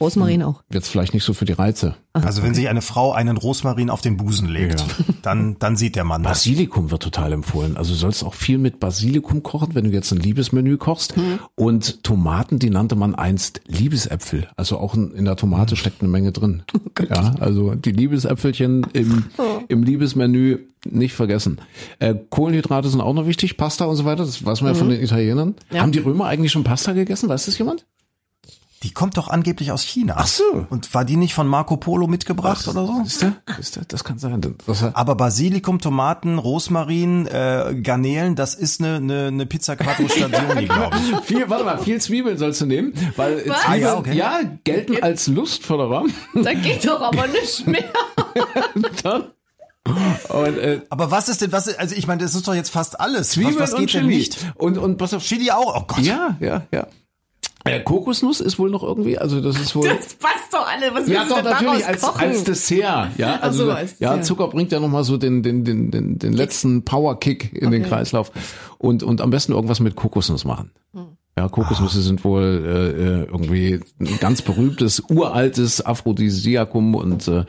[0.00, 0.62] Rosmarin auch.
[0.72, 1.94] jetzt vielleicht nicht so für die Reize.
[2.14, 4.84] Also wenn sich eine Frau einen Rosmarin auf den Busen legt,
[5.22, 6.32] dann, dann sieht der Mann das.
[6.38, 7.76] Basilikum wird total empfohlen.
[7.76, 11.14] Also du sollst auch viel mit Basilikum kochen, wenn du jetzt ein Liebesmenü kochst.
[11.16, 11.38] Hm.
[11.54, 14.48] Und Tomaten, die nannte man einst Liebesäpfel.
[14.56, 16.62] Also auch in der Tomate steckt eine Menge drin.
[17.00, 19.26] Oh ja, also die Liebesäpfelchen im,
[19.68, 21.60] im Liebesmenü nicht vergessen.
[22.00, 24.24] Äh, Kohlenhydrate sind auch noch wichtig, Pasta und so weiter.
[24.24, 25.50] Das weiß man ja von den Italienern.
[25.70, 25.76] Mhm.
[25.76, 25.82] Ja.
[25.82, 27.28] Haben die Römer eigentlich schon Pasta gegessen?
[27.28, 27.86] Weiß das jemand?
[28.84, 30.14] Die kommt doch angeblich aus China.
[30.18, 30.44] Ach so.
[30.70, 33.02] Und war die nicht von Marco Polo mitgebracht oder so?
[33.04, 33.32] Ist der?
[33.58, 33.84] Ist der?
[33.86, 34.40] Das kann sein.
[34.68, 40.66] Das, Aber Basilikum, Tomaten, Rosmarin, äh, Garnelen, das ist eine, eine, eine Pizza Quattro Stagioni,
[40.66, 41.16] glaube ich.
[41.24, 44.14] viel, warte mal, viel Zwiebeln sollst du nehmen, weil Zwiebeln, Ah, ja, okay.
[44.16, 46.04] ja, gelten als Lustförderer.
[46.34, 47.82] Da geht doch aber nicht mehr.
[50.28, 52.70] Und, äh, Aber was ist denn, was, ist- also ich meine, das ist doch jetzt
[52.70, 53.30] fast alles.
[53.30, 54.16] Zwiebeln was, was und geht denn Chili.
[54.16, 54.38] nicht?
[54.56, 55.22] Und, und pass auf.
[55.22, 55.76] Chili auch?
[55.76, 56.00] Oh Gott.
[56.00, 56.86] Ja, ja, ja.
[57.64, 59.88] Äh, Kokosnuss ist wohl noch irgendwie, also das ist wohl.
[59.88, 60.94] Das passt doch alle.
[60.94, 62.20] Was ja, du doch, denn natürlich als, kochen?
[62.20, 63.40] als Dessert, ja.
[63.40, 64.26] Also, so, als ja, Dessert.
[64.26, 67.90] Zucker bringt ja nochmal so den, den, den, den, den letzten Power-Kick in den Okay.
[67.90, 68.30] Kreislauf.
[68.78, 70.70] Und, und am besten irgendwas mit Kokosnuss machen.
[70.94, 71.08] Hm.
[71.36, 77.44] Ja, Kokosnüsse sind wohl äh, äh, irgendwie ein ganz berühmtes, uraltes Aphrodisiakum und äh,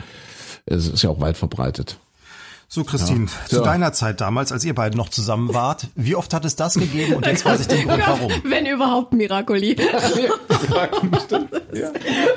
[0.66, 1.98] es ist ja auch weit verbreitet.
[2.72, 3.64] So, Christine, zu So.
[3.64, 7.16] deiner Zeit damals, als ihr beide noch zusammen wart, wie oft hat es das gegeben?
[7.16, 8.32] Und jetzt weiß ich den Grund, warum.
[8.44, 9.76] Wenn überhaupt Miracoli.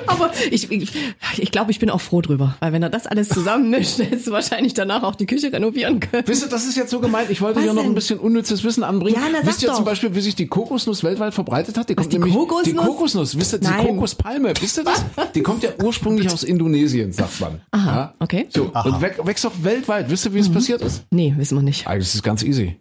[0.07, 0.93] Aber ich, ich,
[1.37, 4.31] ich glaube, ich bin auch froh drüber, weil wenn er das alles zusammenmischt, hättest du
[4.33, 6.23] wahrscheinlich danach auch die Küche renovieren können.
[6.27, 8.65] Wisst ihr, das ist jetzt so gemeint, ich wollte Was hier noch ein bisschen unnützes
[8.65, 9.17] Wissen anbringen.
[9.17, 9.77] Ja, na, wisst ihr doch.
[9.77, 11.91] zum Beispiel, wie sich die Kokosnuss weltweit verbreitet hat?
[11.91, 12.65] Die kommt die nämlich, Kokosnuss?
[12.65, 13.87] Die Kokosnuss, wisst ihr, die Nein.
[13.87, 15.05] Kokospalme, wisst ihr das?
[15.35, 17.61] Die kommt ja ursprünglich aus Indonesien, sagt man.
[17.71, 18.15] Aha, ja?
[18.19, 18.47] okay.
[18.51, 20.09] So, und wäch- wächst auch weltweit.
[20.09, 20.55] Wisst ihr, wie es Mhm.
[20.55, 21.05] passiert ist?
[21.11, 21.87] Nee, wissen wir nicht.
[21.87, 22.77] Eigentlich ist es ganz easy.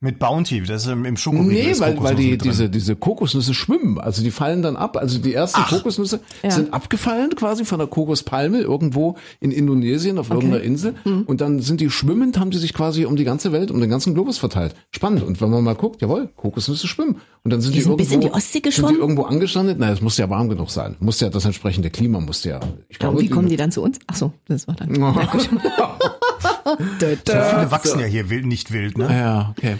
[0.00, 1.52] Mit Bounty, das ist im, Schokoriegel.
[1.64, 3.98] Nee, ist weil, weil die, diese, diese Kokosnüsse schwimmen.
[3.98, 4.98] Also die fallen dann ab.
[4.98, 6.50] Also die ersten Kokosnüsse Ja.
[6.50, 10.94] sind abgefallen quasi von der Kokospalme irgendwo in Indonesien auf irgendeiner Insel.
[11.06, 11.22] Mhm.
[11.22, 13.88] Und dann sind die schwimmend, haben die sich quasi um die ganze Welt, um den
[13.88, 14.74] ganzen Globus verteilt.
[14.90, 15.22] Spannend.
[15.22, 17.16] Und wenn man mal guckt, jawohl, Kokosnüsse schwimmen.
[17.42, 18.98] Und dann sind die, Die sind irgendwo, bis in die Ostsee sind die geschwommen?
[19.00, 19.78] irgendwo angestrandet.
[19.78, 20.96] Naja, es muss ja warm genug sein.
[21.00, 22.60] Muss ja das entsprechende Klima muss ja.
[22.90, 23.98] Ich Und wie kommen die dann zu uns?
[24.06, 24.90] Ach so, das war dann.
[26.64, 29.08] So viele wachsen ja hier wild, nicht wild, ne?
[29.12, 29.76] Ja, okay.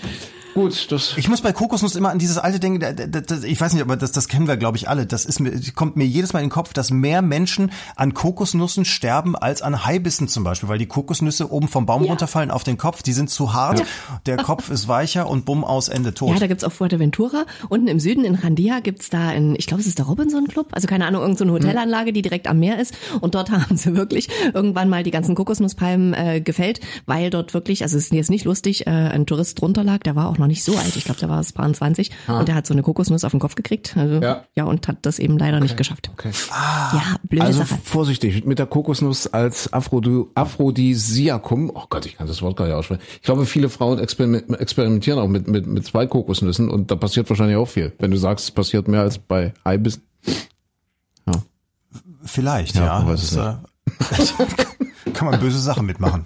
[0.54, 1.14] Gut, das.
[1.16, 2.80] Ich muss bei Kokosnuss immer an dieses alte denken,
[3.44, 5.04] ich weiß nicht, aber das, das kennen wir, glaube ich, alle.
[5.04, 8.84] Das ist mir, kommt mir jedes Mal in den Kopf, dass mehr Menschen an Kokosnüssen
[8.84, 12.78] sterben als an Haibissen zum Beispiel, weil die Kokosnüsse oben vom Baum runterfallen auf den
[12.78, 13.82] Kopf, die sind zu hart,
[14.26, 16.34] der Kopf ist weicher und bumm aus Ende tot.
[16.34, 17.46] Ja, da gibt's auf Fuerteventura.
[17.68, 20.68] Unten im Süden in Randia gibt's da in, ich glaube, es ist der Robinson Club.
[20.70, 22.94] Also keine Ahnung, irgendeine so eine Hotelanlage, die direkt am Meer ist.
[23.20, 27.82] Und dort haben sie wirklich irgendwann mal die ganzen Kokosnusspalmen äh, gefällt, weil dort wirklich,
[27.82, 30.43] also es ist jetzt nicht lustig, äh, ein Tourist drunter lag, der war auch noch
[30.46, 30.96] nicht so alt.
[30.96, 33.54] Ich glaube, der war es 20 und der hat so eine Kokosnuss auf den Kopf
[33.54, 33.96] gekriegt.
[33.96, 34.44] Also, Ja.
[34.54, 34.64] ja.
[34.64, 36.10] und hat das eben leider nicht geschafft.
[36.12, 36.30] Okay.
[36.50, 37.78] Ja, blöde Also Sache.
[37.82, 41.70] vorsichtig, mit der Kokosnuss als Aphrodü Aphrodisiakum.
[41.74, 43.02] Oh Gott, ich kann das Wort gar nicht aussprechen.
[43.16, 47.28] Ich glaube, viele Frauen experim- experimentieren auch mit, mit, mit zwei Kokosnüssen und da passiert
[47.28, 47.92] wahrscheinlich auch viel.
[47.98, 50.02] Wenn du sagst, es passiert mehr als bei Haibissen.
[52.26, 52.98] Vielleicht, Ja, ja.
[53.00, 53.58] man weiß es Das, äh,
[55.14, 56.24] kann man böse Sachen mitmachen.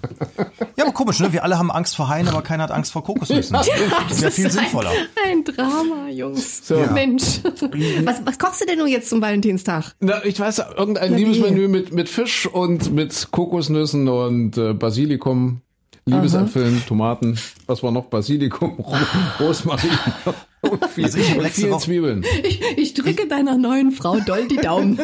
[0.77, 1.31] Ja, aber komisch, ne?
[1.33, 3.55] Wir alle haben Angst vor Haien, aber keiner hat Angst vor Kokosnüssen.
[4.09, 4.91] Das Wäre ist viel ein- sinnvoller.
[5.25, 6.65] Ein Drama, Jungs.
[6.67, 6.77] So.
[6.93, 7.41] Mensch.
[8.03, 9.95] Was, was kochst du denn nun jetzt zum Valentinstag?
[9.99, 11.17] Na, ich weiß, irgendein Na?
[11.17, 15.61] Liebesmenü mit, mit Fisch und mit Kokosnüssen und äh, Basilikum,
[16.05, 18.05] Liebesäpfeln, Tomaten, was war noch?
[18.05, 18.95] Basilikum, Ro-
[19.39, 19.91] Rosmarin
[20.61, 22.25] und viel, Also ich und Woche- Zwiebeln.
[22.43, 24.97] Ich, ich drücke deiner neuen Frau doll die Daumen.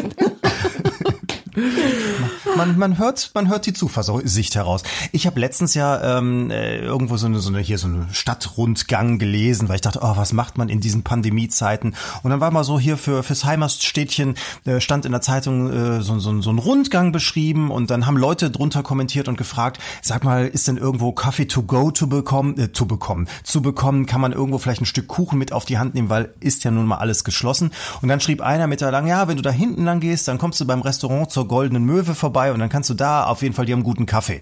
[2.55, 4.83] Man, man hört, man hört die Zuversicht heraus.
[5.11, 9.19] Ich habe letztens ja ähm, äh, irgendwo so eine, so eine hier so eine Stadtrundgang
[9.19, 11.95] gelesen, weil ich dachte, oh, was macht man in diesen Pandemiezeiten?
[12.23, 16.01] Und dann war mal so hier für fürs Heimatstädtchen äh, stand in der Zeitung äh,
[16.01, 20.23] so, so, so ein Rundgang beschrieben und dann haben Leute drunter kommentiert und gefragt, sag
[20.23, 22.57] mal, ist denn irgendwo Kaffee to go zu bekommen?
[22.57, 24.05] Äh, zu bekommen, zu bekommen?
[24.05, 26.71] Kann man irgendwo vielleicht ein Stück Kuchen mit auf die Hand nehmen, weil ist ja
[26.71, 27.71] nun mal alles geschlossen.
[28.01, 30.37] Und dann schrieb einer mit da lang, ja, wenn du da hinten lang gehst, dann
[30.37, 33.53] kommst du beim Restaurant zur Goldenen Möwe vorbei und dann kannst du da auf jeden
[33.53, 34.41] Fall, die haben guten Kaffee.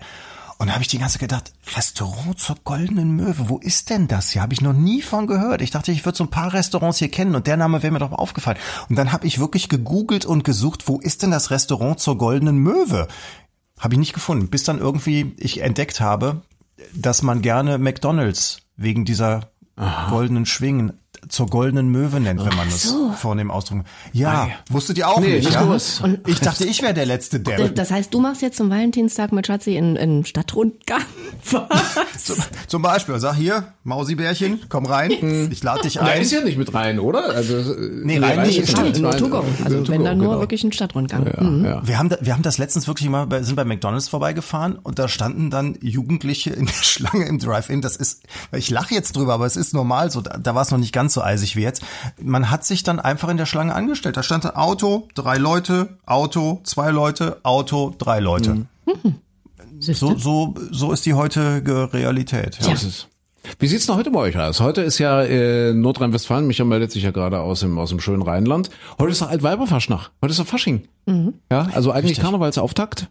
[0.58, 4.08] Und da habe ich die ganze Zeit gedacht, Restaurant zur Goldenen Möwe, wo ist denn
[4.08, 4.42] das hier?
[4.42, 5.62] Habe ich noch nie von gehört.
[5.62, 8.00] Ich dachte, ich würde so ein paar Restaurants hier kennen und der Name wäre mir
[8.00, 8.58] doch mal aufgefallen.
[8.88, 12.58] Und dann habe ich wirklich gegoogelt und gesucht, wo ist denn das Restaurant zur Goldenen
[12.58, 13.08] Möwe?
[13.80, 16.44] Habe ich nicht gefunden, bis dann irgendwie ich entdeckt habe,
[16.94, 19.52] dass man gerne McDonald's wegen dieser
[20.10, 23.86] goldenen Schwingen zur goldenen Möwe nennt, wenn man das vornehm ausdrücken.
[24.12, 25.78] Ja, wusstet ihr auch Nee, nicht, ja?
[26.28, 27.76] Ich dachte, ich wäre der letzte Depp.
[27.76, 31.02] Das heißt, du machst jetzt zum Valentinstag mit Schatzi in, in Stadtrundgang.
[31.52, 32.24] Was?
[32.26, 32.36] Zum,
[32.68, 36.22] zum Beispiel, sag hier, Mausibärchen, komm rein, ich lade dich ein.
[36.22, 37.30] ist ja nicht mit rein, oder?
[37.30, 39.20] Also, äh, Nee, rein nicht, ist stimmt, Nur rein.
[39.20, 39.44] to go.
[39.64, 40.40] Also To wenn go, dann nur genau.
[40.40, 41.26] wirklich ein Stadtrundgang.
[41.28, 41.66] Ja, Mhm.
[41.66, 41.82] ja.
[41.86, 45.00] Wir haben, da, wir haben das letztens wirklich mal, bei, sind bei McDonalds vorbeigefahren und
[45.00, 47.82] da standen dann Jugendliche in der Schlange im Drive-In.
[47.82, 50.22] Das ist, ich lache jetzt drüber, aber es ist normal so.
[50.22, 51.84] Da, da war es noch nicht ganz so eisig wie jetzt.
[52.22, 54.18] Man hat sich dann einfach in der Schlange angestellt.
[54.18, 58.66] Da stand ein Auto, drei Leute, Auto, zwei Leute, Auto, drei Leute.
[59.80, 62.58] So, so, so ist die heutige Realität.
[62.60, 62.66] Ja.
[62.66, 63.08] So ist es.
[63.60, 64.62] Wie sieht's denn heute bei euch aus?
[64.62, 68.22] Heute ist ja äh, Nordrhein-Westfalen, Micha meldet sich ja gerade aus dem, aus dem schönen
[68.22, 68.70] Rheinland.
[68.98, 70.12] Heute ist doch Altweiberfaschnacht.
[70.22, 70.88] Heute ist doch Fasching.
[71.52, 72.24] Ja, also eigentlich Richtig.
[72.24, 73.10] Karnevalsauftakt.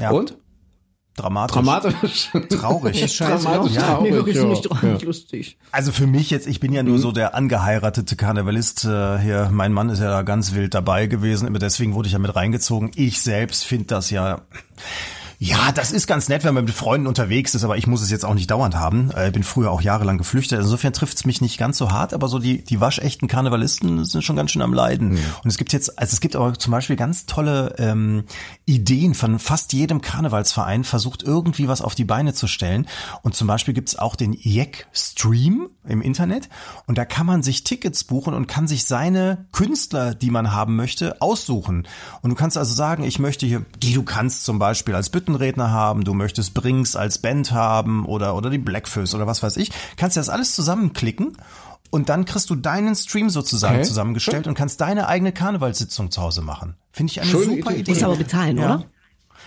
[0.00, 0.10] Ja.
[0.10, 0.36] Und?
[1.20, 1.54] Dramatisch.
[1.54, 2.30] Dramatisch.
[2.50, 3.16] Traurig.
[3.18, 4.44] Dramatisch Ja, traurig, nee, wirklich ja.
[4.44, 4.98] nicht Ja.
[5.02, 5.58] lustig.
[5.72, 7.02] Also für mich jetzt, ich bin ja nur Mhm.
[7.02, 9.48] so der angeheiratete Karnevalist äh, hier.
[9.52, 12.34] Mein Mann ist ja da ganz wild dabei gewesen, aber deswegen wurde ich ja mit
[12.34, 12.90] reingezogen.
[12.94, 14.40] Ich selbst finde das ja.
[15.42, 18.10] Ja, das ist ganz nett, wenn man mit Freunden unterwegs ist, aber ich muss es
[18.10, 19.10] jetzt auch nicht dauernd haben.
[19.16, 20.60] Äh, bin früher auch jahrelang geflüchtet.
[20.60, 24.22] Insofern trifft es mich nicht ganz so hart, aber so die, die waschechten Karnevalisten sind
[24.22, 25.12] schon ganz schön am Leiden.
[25.12, 28.24] Und es gibt jetzt, also es gibt aber zum Beispiel ganz tolle ähm,
[28.66, 32.86] Ideen von fast jedem Karnevalsverein, versucht irgendwie was auf die Beine zu stellen.
[33.22, 36.50] Und zum Beispiel gibt es auch den Jack Stream im Internet.
[36.86, 40.76] Und da kann man sich Tickets buchen und kann sich seine Künstler, die man haben
[40.76, 41.88] möchte, aussuchen.
[42.20, 45.70] Und du kannst also sagen, ich möchte hier, die du kannst zum Beispiel als Büttenredner
[45.70, 49.70] haben, du möchtest Brinks als Band haben oder, oder die Blackfish oder was weiß ich.
[49.96, 51.36] Kannst dir das alles zusammenklicken.
[51.92, 53.84] Und dann kriegst du deinen Stream sozusagen Okay.
[53.84, 56.76] zusammengestellt und kannst deine eigene Karnevalssitzung zu Hause machen.
[56.92, 57.80] Finde ich eine Schöne super Idee.
[57.80, 57.90] Idee.
[57.90, 58.64] Musst aber bezahlen, Ja.
[58.64, 58.84] oder?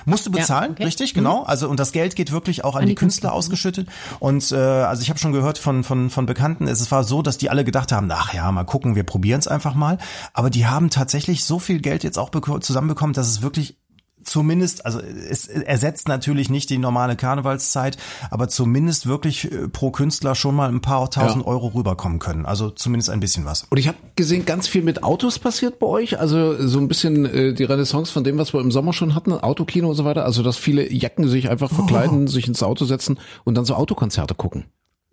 [0.05, 0.83] Musst du bezahlen, okay.
[0.83, 1.43] richtig, genau.
[1.43, 3.33] Also und das Geld geht wirklich auch an, An die, Künstler, Künstler.
[3.37, 3.87] ausgeschüttet.
[4.19, 7.37] Und äh, also ich habe schon gehört von von von Bekannten, es war so, dass
[7.37, 9.97] die alle gedacht haben, ach ja, mal gucken, wir probieren es einfach mal.
[10.33, 13.77] Aber die haben tatsächlich so viel Geld jetzt auch beko- zusammenbekommen, dass es wirklich
[14.23, 17.97] zumindest, also es ersetzt natürlich nicht die normale Karnevalszeit,
[18.31, 21.51] aber zumindest wirklich äh, pro Künstler schon mal ein paar tausend Ja.
[21.51, 22.45] Euro rüberkommen können.
[22.45, 23.65] Also zumindest ein bisschen was.
[23.69, 26.19] Und ich habe gesehen, ganz viel mit Autos passiert bei euch.
[26.19, 29.31] Also so ein bisschen äh, die Renaissance von dem, was wir im Sommer schon hatten,
[29.33, 30.25] Autokino und so weiter.
[30.25, 34.35] Also dass viele Jacken sich einfach verkleiden, sich ins Auto setzen und dann so Autokonzerte
[34.35, 34.65] gucken.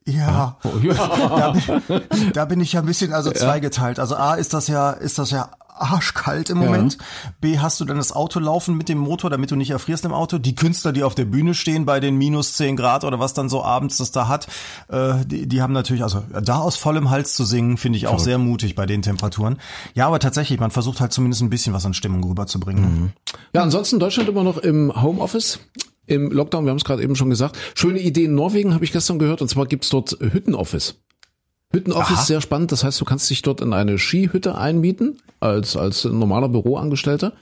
[0.06, 3.98] Ja, Oh, da, bin- da bin ich ja ein bisschen also zweigeteilt.
[3.98, 6.98] Also A ist das ja ist das ja arschkalt im Moment.
[7.40, 10.12] B hast du dann das Auto laufen mit dem Motor, damit du nicht erfrierst im
[10.12, 10.38] Auto.
[10.38, 13.48] Die Künstler, die auf der Bühne stehen bei den minus 10 Grad oder was dann
[13.48, 14.46] so abends das da hat,
[14.88, 18.18] äh, die, die haben natürlich also da aus vollem Hals zu singen, finde ich auch
[18.18, 19.58] sehr mutig bei den Temperaturen.
[19.94, 23.12] Ja, aber tatsächlich, man versucht halt zumindest ein bisschen was an Stimmung rüberzubringen.
[23.52, 25.60] Ja, ansonsten Deutschland immer noch im Homeoffice.
[26.06, 27.56] Im Lockdown, wir haben es gerade eben schon gesagt.
[27.74, 29.42] Schöne Idee in Norwegen habe ich gestern gehört.
[29.42, 30.96] Und zwar gibt's dort Hüttenoffice.
[31.72, 32.20] Hüttenoffice Aha.
[32.20, 32.72] ist sehr spannend.
[32.72, 37.32] Das heißt, du kannst dich dort in eine Skihütte einmieten als als normaler Büroangestellter.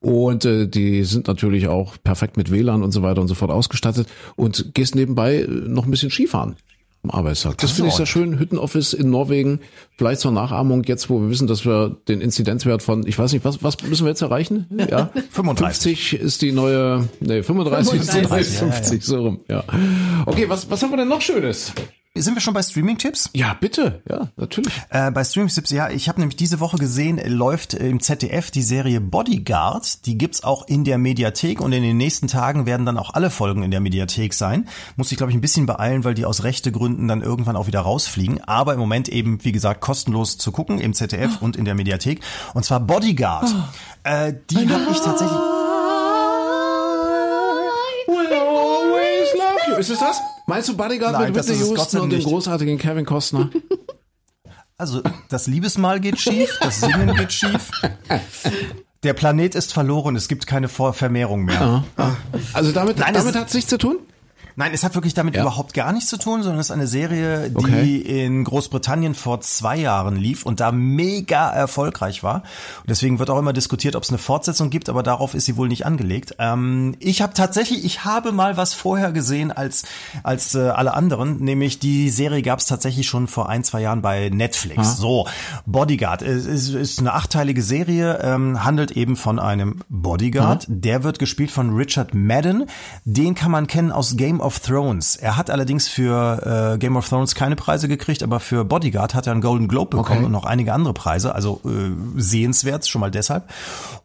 [0.00, 3.50] Und äh, die sind natürlich auch perfekt mit WLAN und so weiter und so fort
[3.50, 6.56] ausgestattet und gehst nebenbei äh, noch ein bisschen Skifahren
[7.04, 7.56] am Arbeitstag.
[7.58, 8.38] Das, ist finde ich sehr schön.
[8.38, 9.60] Hüttenoffice in Norwegen,
[9.96, 13.46] vielleicht zur Nachahmung jetzt, wo wir wissen, dass wir den Inzidenzwert von, ich weiß nicht,
[13.46, 14.66] was, was müssen wir jetzt erreichen?
[14.90, 16.10] Ja, 35.
[16.10, 18.72] 50 ist die neue, nee, 35, ist die neue 35, ja, ja.
[18.72, 19.64] 50, so rum, ja.
[20.26, 21.72] Okay, was, was haben wir denn noch Schönes?
[22.16, 23.30] Sind wir schon bei Streaming-Tipps?
[23.32, 24.00] Ja, bitte.
[24.08, 24.72] Ja, natürlich.
[24.90, 28.62] Äh, bei Streaming-Tipps, ja, ich habe nämlich diese Woche gesehen, äh, läuft im ZDF die
[28.62, 30.06] Serie Bodyguard.
[30.06, 33.30] Die gibt's auch in der Mediathek und in den nächsten Tagen werden dann auch alle
[33.30, 34.68] Folgen in der Mediathek sein.
[34.94, 37.66] Muss ich, glaube ich, ein bisschen beeilen, weil die aus rechte Gründen dann irgendwann auch
[37.66, 38.44] wieder rausfliegen.
[38.44, 41.44] Aber im Moment eben, wie gesagt, kostenlos zu gucken im ZDF oh.
[41.44, 42.20] und in der Mediathek.
[42.54, 43.52] Und zwar Bodyguard.
[43.52, 44.08] Oh.
[44.08, 45.36] Äh, die habe ich tatsächlich...
[48.06, 49.76] Will always love you.
[49.78, 50.20] Ist es das?
[50.46, 53.50] Meinst du Bodyguard Nein, mit Whitney Houston und dem großartigen Kevin Costner?
[54.76, 57.70] Also das Liebesmahl geht schief, das Singen geht schief.
[59.04, 61.84] Der Planet ist verloren, es gibt keine Vermehrung mehr.
[62.52, 63.98] Also damit, Nein, damit hat es nichts zu tun?
[64.56, 65.42] Nein, es hat wirklich damit Ja.
[65.42, 67.96] überhaupt gar nichts zu tun, sondern es ist eine Serie, die Okay.
[68.24, 72.36] in Großbritannien vor zwei Jahren lief und da mega erfolgreich war.
[72.80, 75.56] Und deswegen wird auch immer diskutiert, ob es eine Fortsetzung gibt, aber darauf ist sie
[75.56, 76.36] wohl nicht angelegt.
[76.38, 79.84] Ähm, ich habe tatsächlich, ich habe mal was vorher gesehen als
[80.22, 84.02] als äh, alle anderen, nämlich die Serie gab es tatsächlich schon vor ein zwei Jahren
[84.02, 84.96] bei Netflix.
[84.96, 85.26] So,
[85.66, 90.66] Bodyguard es ist, ist eine achteilige Serie, ähm, handelt eben von einem Bodyguard.
[90.68, 92.66] Der wird gespielt von Richard Madden.
[93.04, 95.16] Den kann man kennen aus Game of Thrones.
[95.16, 99.26] Er hat allerdings für äh, Game of Thrones keine Preise gekriegt, aber für Bodyguard hat
[99.26, 100.26] er einen Golden Globe bekommen Okay.
[100.26, 101.34] und noch einige andere Preise.
[101.34, 103.44] Also äh, sehenswert, schon mal deshalb.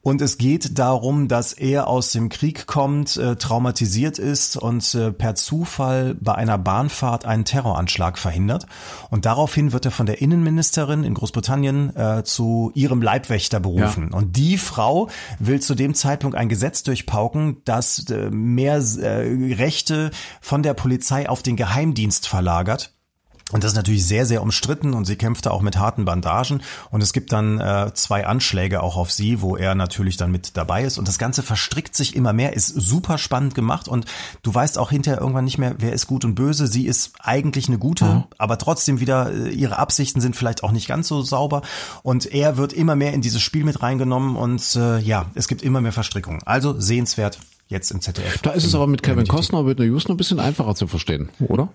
[0.01, 5.11] Und es geht darum, dass er aus dem Krieg kommt, äh, traumatisiert ist und äh,
[5.11, 8.65] per Zufall bei einer Bahnfahrt einen Terroranschlag verhindert.
[9.09, 14.13] Und daraufhin wird er von der Innenministerin in Großbritannien äh, zu ihrem Leibwächter berufen.
[14.13, 15.09] Und die Frau
[15.39, 21.27] will zu dem Zeitpunkt ein Gesetz durchpauken, das äh, mehr äh, Rechte von der Polizei
[21.27, 22.93] auf den Geheimdienst verlagert.
[23.51, 26.61] Und das ist natürlich sehr, sehr umstritten und sie kämpfte auch mit harten Bandagen.
[26.91, 30.55] Und es gibt dann äh, zwei Anschläge auch auf sie, wo er natürlich dann mit
[30.55, 30.97] dabei ist.
[30.97, 33.87] Und das Ganze verstrickt sich immer mehr, ist super spannend gemacht.
[33.87, 34.05] Und
[34.43, 36.67] du weißt auch hinterher irgendwann nicht mehr, wer ist gut und böse.
[36.67, 40.87] Sie ist eigentlich eine gute, aber trotzdem wieder, äh, ihre Absichten sind vielleicht auch nicht
[40.87, 41.61] ganz so sauber.
[42.03, 44.35] Und er wird immer mehr in dieses Spiel mit reingenommen.
[44.35, 46.41] Und äh, ja, es gibt immer mehr Verstrickungen.
[46.45, 48.39] Also sehenswert jetzt im ZDF.
[48.41, 51.69] Da ist es aber mit Kevin Costner Whitney Houston ein bisschen einfacher zu verstehen, oder?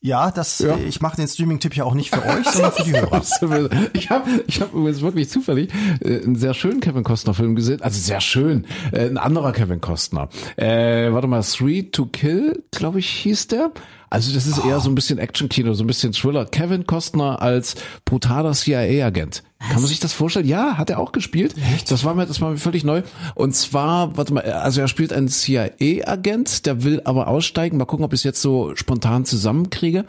[0.00, 2.92] Ja, das, äh, ich mache den Streaming-Tipp ja auch nicht für euch, sondern für die
[2.92, 3.20] Hörer.
[3.92, 7.82] Ich habe ich hab übrigens wirklich zufällig äh, einen sehr schönen Kevin Costner Film gesehen,
[7.82, 10.28] also sehr schön, äh, ein anderer Kevin Costner.
[10.56, 13.72] Äh, warte mal, Three to Kill, glaube ich, hieß der.
[14.10, 16.46] Also das ist eher so ein bisschen Action-Kino, so ein bisschen Thriller.
[16.46, 19.42] Kevin Costner als brutaler CIA-Agent.
[19.58, 20.46] Kann man sich das vorstellen?
[20.46, 21.54] Ja, hat er auch gespielt.
[21.88, 23.02] Das war mir, das war mir völlig neu.
[23.34, 27.76] Und zwar, warte mal, also er spielt einen CIA-Agent, der will aber aussteigen.
[27.76, 30.04] Mal gucken, ob ich es jetzt so spontan zusammenkriege.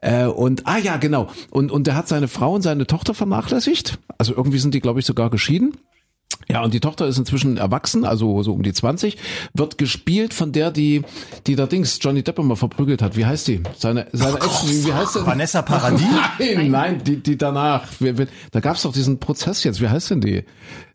[0.00, 1.28] Äh, und ah ja, genau.
[1.50, 3.98] Und und der hat seine Frau und seine Tochter vernachlässigt.
[4.18, 5.76] Also irgendwie sind die, glaube ich, sogar geschieden.
[6.48, 9.16] Ja, und die Tochter ist inzwischen erwachsen, also so um die 20,
[9.52, 11.02] wird gespielt von der, die,
[11.46, 13.16] die da Dings Johnny Depp immer verprügelt hat.
[13.16, 13.62] Wie heißt die?
[13.76, 15.26] Seine, seine Ex, wie, wie heißt sie?
[15.26, 16.06] Vanessa Paradis?
[16.38, 17.88] Nein, nein, die, die danach.
[18.52, 19.80] Da gab's doch diesen Prozess jetzt.
[19.80, 20.44] Wie heißt denn die?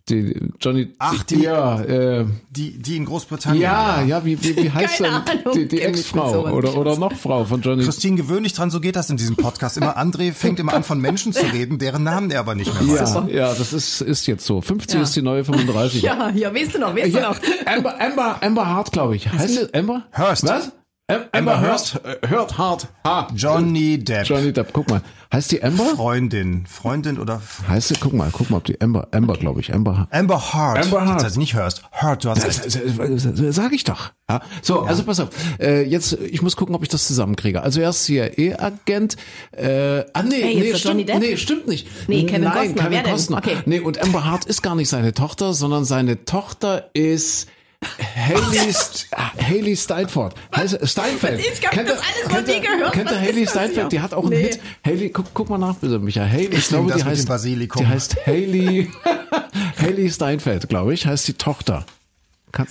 [0.09, 0.89] Die Johnny.
[0.97, 3.61] Ach, die- Ja, äh, Die, die in Großbritannien.
[3.61, 5.13] ja, ja, wie, wie, wie heißt denn
[5.53, 8.95] die, die Ex-Frau oder, oder noch Frau von Johnny Christine, gewöhn dich dran, so geht
[8.95, 9.77] das in diesem Podcast.
[9.77, 12.99] Immer André fängt immer an, von Menschen zu reden, deren Namen er aber nicht mehr
[12.99, 13.13] weiß.
[13.13, 14.59] Ja, ja, das ist, ist jetzt so.
[14.61, 15.03] 50 Ja.
[15.03, 16.01] ist die neue 35.
[16.01, 17.37] Ja, ja, weißt du noch, weißt du Ja, noch.
[17.65, 19.31] Amber, Amber, Amber Hart, glaube ich.
[19.31, 20.03] Heißt sie Amber?
[20.11, 20.43] Hearst.
[20.47, 20.71] Was?
[21.11, 21.99] Am- Amber Hurst.
[22.03, 22.87] Äh, Hurt Hart.
[23.05, 23.27] Ha.
[23.35, 24.25] Johnny Depp.
[24.27, 24.69] Johnny Depp.
[24.73, 25.01] Guck mal.
[25.33, 25.85] Heißt die Amber?
[25.95, 26.65] Freundin.
[26.67, 27.95] Freundin oder Heißt sie?
[27.99, 28.29] Guck mal.
[28.33, 29.73] Guck mal, ob die Amber, Amber, glaube ich.
[29.73, 30.07] Amber.
[30.11, 30.83] Amber Hart.
[30.85, 31.19] Amber Hart.
[31.19, 31.83] Das heißt nicht Hearst.
[31.93, 32.81] Hart, du hast Das, recht.
[32.99, 34.11] das, das, das sag ich doch.
[34.29, 34.41] Ja.
[34.61, 35.29] So, also pass auf.
[35.59, 37.61] Äh, jetzt, ich muss gucken, ob ich das zusammenkriege.
[37.61, 39.15] Also er ist CIA-Agent.
[39.51, 41.19] Äh, ah, nee, Ey, jetzt nee, stimmt, Depp?
[41.19, 41.87] nee, stimmt nicht.
[42.09, 42.75] Nee, Kevin Nein, Costner.
[42.83, 43.11] Kevin Wer denn?
[43.13, 43.37] Costner.
[43.37, 43.57] Okay.
[43.65, 47.47] Nee, und Amber Hart ist gar nicht seine Tochter, sondern seine Tochter ist
[47.83, 48.73] Haley,
[49.41, 50.33] Haley Steinfeld.
[50.55, 51.39] Heißt, Steinfeld.
[51.39, 52.93] Ich hab Kennt das alles noch kennt nie gehört.
[52.93, 53.91] Kennt ihr Haley ist Steinfeld?
[53.91, 54.43] Die hat auch einen Nee.
[54.43, 54.59] Hit.
[54.85, 56.21] Haley, guck, guck mal nach, bitte, Micha.
[56.25, 57.81] Haley, ich, Ich glaube, die heißt, Basilikum.
[57.83, 58.91] die heißt Haley,
[59.81, 61.85] Haley Steinfeld, glaube ich, heißt die Tochter.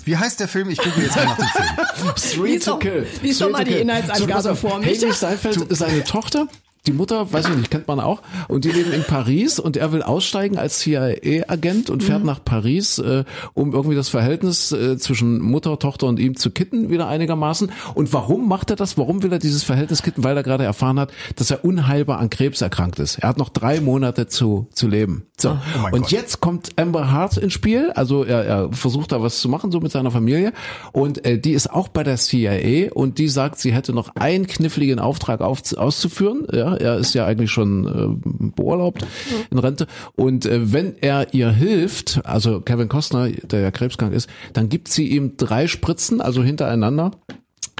[0.04, 0.68] Wie heißt der Film?
[0.70, 2.14] Ich gucke jetzt mal nach dem Film.
[2.44, 3.06] Three to doch- Kill.
[3.22, 3.74] lies doch Three mal die.
[3.74, 5.00] Inhaltsangabe vor, Micha.
[5.02, 6.46] Haley Steinfeld ist seine Tochter.
[6.86, 8.22] Die Mutter, weiß ich nicht, kennt man auch.
[8.48, 12.06] Und die leben in Paris und er will aussteigen als CIA-Agent und Mhm.
[12.06, 16.50] fährt nach Paris, äh, um irgendwie das Verhältnis äh, zwischen Mutter, Tochter und ihm zu
[16.50, 17.70] kitten, wieder einigermaßen.
[17.94, 18.96] Und warum macht er das?
[18.96, 20.24] Warum will er dieses Verhältnis kitten?
[20.24, 23.18] Weil er gerade erfahren hat, dass er unheilbar an Krebs erkrankt ist.
[23.18, 25.24] Er hat noch drei Monate zu, zu leben.
[25.38, 25.50] So.
[25.50, 26.10] Oh mein und Gott.
[26.12, 27.90] jetzt kommt Amber Hart ins Spiel.
[27.94, 30.52] Also er, er versucht da was zu machen, so mit seiner Familie.
[30.92, 34.46] Und äh, die ist auch bei der CIA und die sagt, sie hätte noch einen
[34.46, 36.46] kniffligen Auftrag auf, auszuführen.
[36.52, 39.06] Ja, er ist ja eigentlich schon äh, beurlaubt
[39.50, 39.86] in Rente.
[40.16, 44.88] Und äh, wenn er ihr hilft, also Kevin Costner, der ja krebskrank ist, dann gibt
[44.88, 47.12] sie ihm drei Spritzen, also hintereinander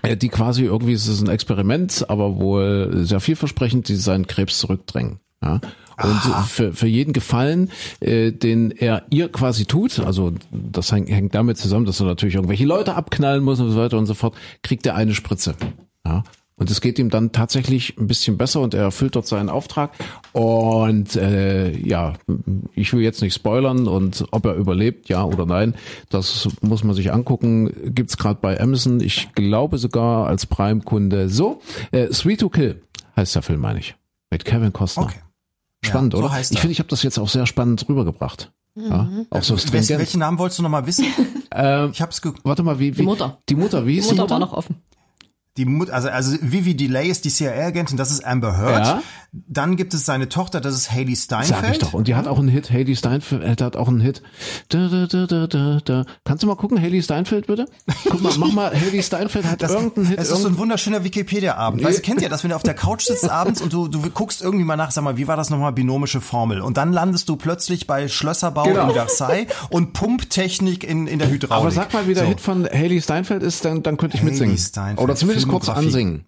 [0.03, 4.59] äh, die quasi irgendwie, es ist ein Experiment, aber wohl sehr vielversprechend, die seinen Krebs
[4.59, 5.21] zurückdrängen.
[5.43, 5.61] Ja?
[6.03, 11.35] Und für, für jeden Gefallen, äh, den er ihr quasi tut, also das hängt, hängt
[11.35, 14.35] damit zusammen, dass er natürlich irgendwelche Leute abknallen muss und so weiter und so fort,
[14.63, 15.55] kriegt er eine Spritze.
[16.07, 16.25] Ja?
[16.61, 19.91] Und es geht ihm dann tatsächlich ein bisschen besser und er erfüllt dort seinen Auftrag.
[20.33, 22.13] Und äh, ja,
[22.75, 25.75] ich will jetzt nicht spoilern und ob er überlebt, ja oder nein,
[26.11, 27.73] das muss man sich angucken.
[27.95, 31.29] Gibt's gerade bei Amazon, ich glaube sogar als Prime-Kunde.
[31.31, 31.61] So,
[31.93, 32.83] äh, Sweet to Kill
[33.17, 33.97] heißt der Film, meine ich.
[34.31, 35.05] Mit Kevin Costner.
[35.05, 35.19] Okay.
[35.83, 36.33] Spannend, Ja, so oder?
[36.35, 38.53] heißt ich finde, ich habe das jetzt auch sehr spannend rübergebracht.
[38.77, 39.99] Ja, auch so Welchen, stringent.
[39.99, 41.07] welchen Namen wolltest du noch mal wissen?
[41.53, 43.39] Ähm, Ich hab's ge warte mal, wie, wie Die Mutter.
[43.49, 44.33] Die Mutter, wie hieß Die die Mutter Mutter?
[44.35, 44.77] war noch offen.
[45.57, 48.87] Die Mut, also, also Vivi Delay ist die CIA-Agentin, das ist Amber Heard.
[48.87, 49.03] Ja.
[49.33, 51.73] Dann gibt es seine Tochter, das ist Haley Sag Steinfeld.
[51.75, 51.93] ich doch.
[51.93, 52.71] Und die hat auch einen Hit.
[52.71, 54.23] Haley Steinfeld hat auch einen Hit.
[54.69, 56.05] Da, da, da, da, da, da.
[56.25, 57.67] Kannst du mal gucken, Haley Steinfeld bitte?
[58.09, 60.19] Guck mal, mach mal, Haley Steinfeld hat Das, irgendeinen Hit.
[60.19, 61.83] es ist so ein wunderschöner Wikipedia-Abend.
[61.85, 64.01] Weißt du, kennt ihr das, wenn du auf der Couch sitzt abends und du, du
[64.11, 66.61] guckst irgendwie mal nach, sag mal, wie war das nochmal, binomische Formel?
[66.61, 68.89] Und dann landest du plötzlich bei Schlösserbau Genau.
[68.89, 71.63] in Versailles und Pumptechnik in, in der Hydraulik.
[71.63, 72.29] aber sag mal, wie der so.
[72.31, 74.59] Hit von Haley Steinfeld ist, dann, dann könnte ich Haley mitsingen.
[74.59, 76.25] Steinfeld, Oder zumindest kurz ansingen.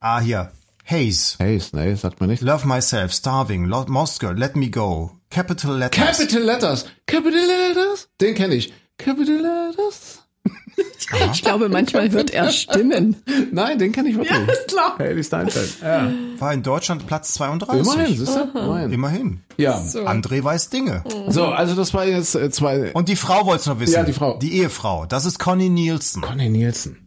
[0.00, 0.50] Ah, hier.
[0.84, 1.36] Haze.
[1.38, 2.42] Hey, nee, sagt man nicht.
[2.42, 6.18] Love Myself, Starving, Lo- Moscow, Let Me Go, Capital Letters.
[6.18, 6.84] Capital Letters.
[7.06, 8.08] Capital Letters.
[8.20, 8.72] Den kenne ich.
[8.98, 10.20] Capital Letters.
[11.32, 13.16] Ich glaube, manchmal wird er stimmen.
[13.52, 14.36] Nein, den kenne ich wirklich.
[14.36, 14.98] Ja, ist klar.
[14.98, 15.76] Haley Steinfeld.
[15.82, 16.10] Ja.
[16.38, 17.80] War in Deutschland Platz 32.
[17.92, 18.58] Immerhin, siehst du?
[18.58, 18.92] Immerhin.
[18.92, 19.40] Immerhin.
[19.56, 19.78] Ja.
[20.06, 21.04] André weiß Dinge.
[21.28, 22.92] So, also das war jetzt äh, zwei.
[22.92, 23.92] Und die Frau wollt's noch wissen.
[23.94, 24.38] Ja, die Frau.
[24.38, 25.06] Die Ehefrau.
[25.06, 26.22] Das ist Connie Nielsen.
[26.22, 27.03] Conny Nielsen.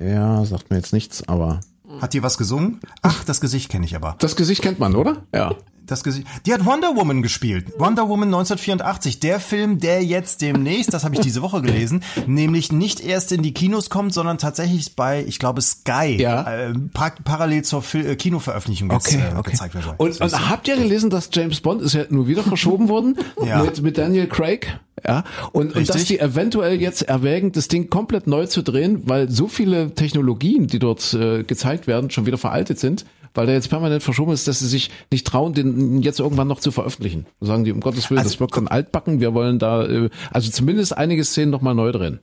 [0.00, 1.60] Ja, sagt mir jetzt nichts, aber
[2.00, 2.80] Hat die was gesungen?
[3.02, 4.16] Ach, das Gesicht kenne ich aber.
[4.18, 5.24] das Gesicht kennt man, oder?
[5.34, 5.54] Ja.
[5.90, 6.26] Das Gesicht.
[6.46, 7.66] Die hat Wonder Woman gespielt.
[7.78, 9.20] Wonder Woman 1984.
[9.20, 13.42] Der Film, der jetzt demnächst, das habe ich diese Woche gelesen, nämlich nicht erst in
[13.42, 16.42] die Kinos kommt, sondern tatsächlich bei, ich glaube, Sky Ja.
[16.68, 19.50] äh, par parallel zur Fil äh, Kinoveröffentlichung jetzt, Okay, äh, okay.
[19.50, 19.84] gezeigt wird.
[19.98, 23.62] Und, und habt ihr gelesen, dass James Bond ist ja nur wieder verschoben worden Ja.
[23.62, 24.78] mit, mit Daniel Craig?
[25.06, 25.24] Ja.
[25.52, 29.48] Und, und dass die eventuell jetzt erwägen, das Ding komplett neu zu drehen, weil so
[29.48, 34.02] viele Technologien, die dort äh, gezeigt werden, schon wieder veraltet sind, weil der jetzt permanent
[34.02, 37.26] verschoben ist, dass sie sich nicht trauen, den jetzt irgendwann noch zu veröffentlichen.
[37.40, 40.50] Sagen die, um Gottes Willen, Also, das wirkt dann altbacken, wir wollen da, äh, also
[40.50, 42.20] zumindest einige Szenen nochmal neu drehen.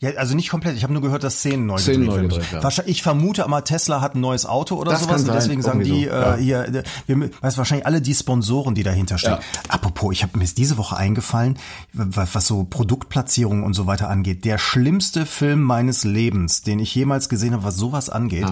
[0.00, 0.76] Ja, also nicht komplett.
[0.76, 2.42] Ich habe nur gehört, dass Szenen neu Szenen gedreht neu werden.
[2.42, 2.62] gedreht.
[2.62, 5.36] Wahrscheinlich, ich vermute aber, Tesla hat ein neues Auto oder Das sowas kann und sein,
[5.36, 6.34] deswegen sagen die so, ja.
[6.36, 9.34] äh, hier, äh, wir, weißt wahrscheinlich alle die Sponsoren, die dahinter stehen.
[9.34, 9.40] Ja.
[9.68, 11.58] Apropos, ich habe mir diese Woche eingefallen,
[11.92, 14.44] was, was so Produktplatzierung und so weiter angeht.
[14.44, 18.46] Der schlimmste Film meines Lebens, den ich jemals gesehen habe, was sowas angeht.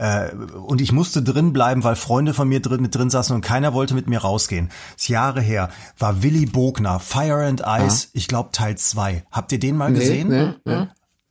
[0.00, 3.42] Äh, und ich musste drin bleiben, weil Freunde von mir drin, mit drin saßen und
[3.42, 4.70] keiner wollte mit mir rausgehen.
[4.94, 5.68] Das ist Jahre her.
[5.98, 9.24] War Willy Bogner, Fire and Ice, ich glaube Teil 2.
[9.30, 10.28] Habt ihr den mal gesehen?
[10.28, 10.86] nee, nee.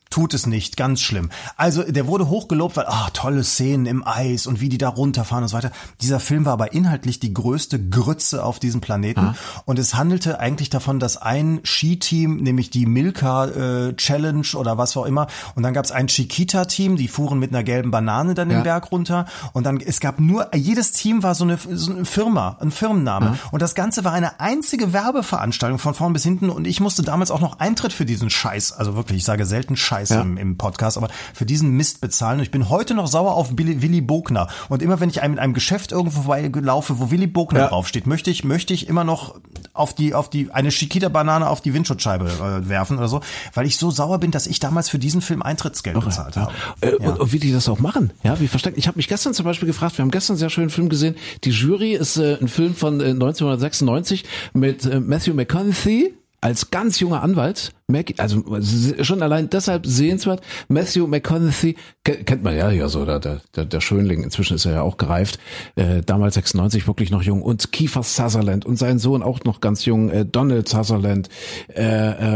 [0.09, 1.29] Tut es nicht, ganz schlimm.
[1.55, 5.43] Also der wurde hochgelobt, weil, ah, tolle Szenen im Eis und wie die da runterfahren
[5.43, 5.71] und so weiter.
[6.01, 9.35] Dieser Film war aber inhaltlich die größte Grütze auf diesem Planeten.
[9.65, 14.97] Und es handelte eigentlich davon, dass ein Skiteam, nämlich die Milka äh, Challenge oder was
[14.97, 18.49] auch immer, und dann gab es ein Chiquita-Team, die fuhren mit einer gelben Banane dann
[18.49, 18.63] den Ja.
[18.63, 19.27] Berg runter.
[19.53, 23.37] Und dann, es gab nur, jedes Team war so eine, so eine Firma, ein Firmenname.
[23.51, 26.49] Und das Ganze war eine einzige Werbeveranstaltung von vorn bis hinten.
[26.49, 29.75] Und ich musste damals auch noch Eintritt für diesen Scheiß, also wirklich, ich sage selten
[29.77, 30.21] Scheiß Ja.
[30.21, 32.39] im, im Podcast, aber für diesen Mist bezahlen.
[32.39, 34.47] Und ich bin heute noch sauer auf Billy, Willy Bogner.
[34.69, 37.67] Und immer wenn ich einem, mit einem Geschäft irgendwo vorbeilaufe, wo Willy Bogner Ja.
[37.67, 39.35] draufsteht, möchte ich, möchte ich immer noch
[39.73, 42.25] auf die, auf die, eine Chiquita-Banane auf die Windschutzscheibe
[42.63, 43.21] äh, werfen oder so,
[43.53, 46.53] weil ich so sauer bin, dass ich damals für diesen Film Eintrittsgeld bezahlt habe.
[46.81, 48.77] Äh, und, und wie die das auch machen, ja, wie versteckt.
[48.77, 51.15] Ich habe mich gestern zum Beispiel gefragt, wir haben gestern einen sehr schönen Film gesehen.
[51.43, 56.99] Die Jury ist äh, ein Film von äh, 1996 mit äh, Matthew McConaughey als ganz
[56.99, 57.73] junger Anwalt.
[58.17, 58.43] Also
[59.01, 60.41] schon allein deshalb sehenswert.
[60.67, 64.21] Matthew McConaughey ke- kennt man ja, ja so der, der, der Schönling.
[64.23, 65.39] Inzwischen ist er ja auch gereift.
[65.75, 69.85] Äh, damals 96 wirklich noch jung und Kiefer Sutherland und sein Sohn auch noch ganz
[69.85, 70.11] jung.
[70.11, 71.29] Äh, Donald Sutherland.
[71.75, 71.81] Äh,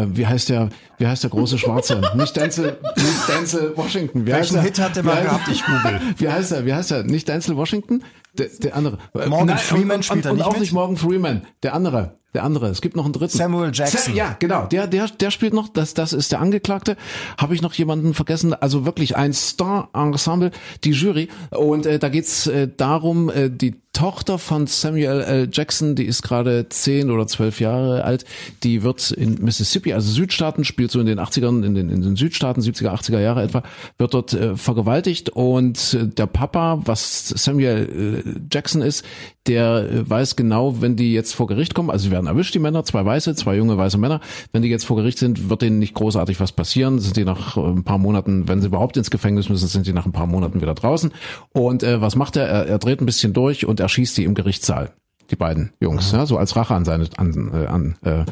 [0.04, 0.70] äh, wie heißt der?
[0.98, 2.02] Wie heißt der große Schwarze?
[2.16, 4.26] nicht Denzel, nicht Denzel Washington.
[4.26, 4.66] Wie heißt Welchen?
[4.66, 5.48] Hit hat der mal gehabt?
[5.50, 6.02] Ich google.
[6.18, 6.66] Wie heißt er?
[6.66, 7.04] Wie heißt er?
[7.04, 8.04] Nicht Denzel Washington?
[8.34, 8.98] Der, der andere.
[9.14, 10.62] Morgan Freeman und, spielt und, er und nicht auch mit?
[10.62, 11.44] nicht Morgan Freeman.
[11.62, 12.16] Der andere.
[12.34, 12.68] Der andere.
[12.68, 13.38] Es gibt noch einen dritten.
[13.38, 14.00] Samuel Jackson.
[14.00, 14.66] Sa ja, genau.
[14.66, 15.70] Der, der, der spielt noch.
[15.70, 16.98] Das, das ist der Angeklagte.
[17.38, 18.54] Habe ich noch jemanden vergessen?
[18.54, 20.52] Also wirklich ein Star-Ensemble,
[20.84, 21.30] die Jury.
[21.52, 25.50] Und äh, da geht's äh, darum, äh, die Tochter von Samuel L.
[25.52, 28.26] Jackson, die ist gerade zehn oder zwölf Jahre alt.
[28.64, 32.16] Die wird in Mississippi, also Südstaaten, spielt so in den 80ern, in den, in den
[32.16, 33.62] Südstaaten, 70er, 80er Jahre etwa,
[34.00, 39.06] wird dort äh, vergewaltigt und äh, der Papa, was Samuel äh, Jackson ist,
[39.48, 42.60] der äh, weiß genau, wenn die jetzt vor Gericht kommen, also sie werden erwischt, die
[42.60, 44.22] Männer, zwei weiße, zwei junge weiße Männer,
[44.52, 47.58] wenn die jetzt vor Gericht sind, wird denen nicht großartig was passieren, sind die nach
[47.58, 50.28] äh, ein paar Monaten, wenn sie überhaupt ins Gefängnis müssen, sind sie nach ein paar
[50.28, 51.12] Monaten wieder draußen.
[51.52, 52.48] Und äh, was macht er?
[52.48, 52.68] er?
[52.68, 54.92] Er dreht ein bisschen durch und erschießt die im Gerichtssaal.
[55.30, 58.26] Die beiden Jungs, ja, so als Rache an seine an, äh, an äh,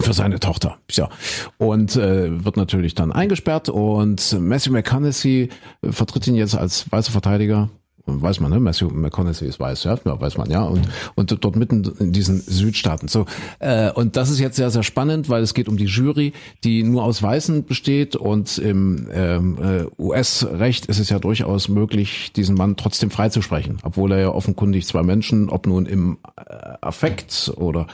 [0.00, 0.78] für seine Tochter.
[0.90, 1.08] Ja.
[1.58, 5.50] Und äh, wird natürlich dann eingesperrt und Matthew McConaughey
[5.82, 7.70] äh, vertritt ihn jetzt als weißer Verteidiger
[8.06, 8.60] weiß man, ne?
[8.60, 13.08] Matthew McConaughey ist weiß, ja, weiß man, ja, und und dort mitten in diesen Südstaaten.
[13.08, 13.26] So
[13.60, 16.32] äh, und das ist jetzt sehr sehr spannend, weil es geht um die Jury,
[16.64, 22.32] die nur aus Weißen besteht und im ähm, äh, US-Recht ist es ja durchaus möglich,
[22.32, 27.52] diesen Mann trotzdem freizusprechen, obwohl er ja offenkundig zwei Menschen, ob nun im äh, Affekt
[27.56, 27.86] oder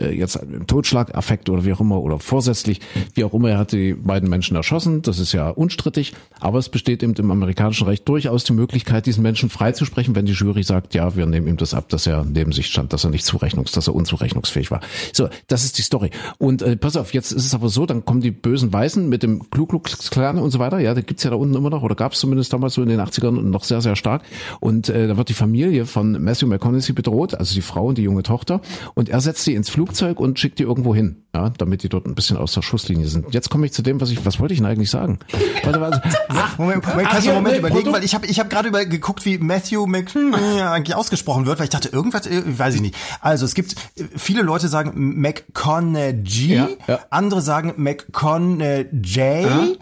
[0.00, 2.80] äh, jetzt im Totschlagaffekt oder wie auch immer oder vorsätzlich,
[3.14, 5.02] wie auch immer, er hat die beiden Menschen erschossen.
[5.02, 9.22] Das ist ja unstrittig, aber es besteht eben im amerikanischen Recht durchaus die Möglichkeit, diesen
[9.22, 12.52] Menschen freizusprechen, wenn die Jury sagt, ja, wir nehmen ihm das ab, dass er neben
[12.52, 14.80] sich stand, dass er nicht zurechnungs, dass er unzurechnungsfähig war.
[15.14, 16.10] So, das ist die Story.
[16.36, 19.22] Und äh, pass auf, jetzt ist es aber so, dann kommen die bösen Weißen mit
[19.22, 20.78] dem Ku Klux Klan und so weiter.
[20.78, 22.88] Ja, da gibt's ja da unten immer noch, oder gab es zumindest damals so in
[22.88, 24.22] den 80ern noch sehr, sehr stark.
[24.60, 28.02] Und äh, da wird die Familie von Matthew McConaughey bedroht, also die Frau und die
[28.02, 28.60] junge Tochter.
[28.94, 32.06] Und er setzt die ins Flugzeug und schickt die irgendwo hin, ja, damit die dort
[32.06, 33.32] ein bisschen aus der Schusslinie sind.
[33.32, 35.18] Jetzt komme ich zu dem, was ich, was wollte ich denn eigentlich sagen?
[35.64, 36.02] Warte, warte.
[36.28, 38.84] Ach, Moment, Moment, kannst du einen Moment überlegen, weil ich habe ich hab gerade über
[38.84, 40.16] geguckt, wie Matthew Mc
[40.62, 42.96] eigentlich ausgesprochen wird, weil ich dachte, irgendwas, äh, weiß ich nicht.
[43.20, 47.00] Also es gibt, äh, viele Leute sagen McConaughey, Ja, ja.
[47.10, 49.78] andere sagen McConaughey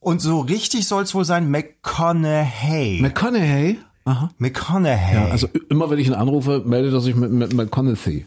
[0.00, 3.00] und so richtig soll es wohl sein McConaughey.
[3.02, 3.78] McConaughey?
[4.04, 4.30] Aha.
[4.38, 5.14] McConaughey.
[5.14, 8.24] Ja, also immer wenn ich ihn anrufe, meldet er sich mit, mit McConaughey.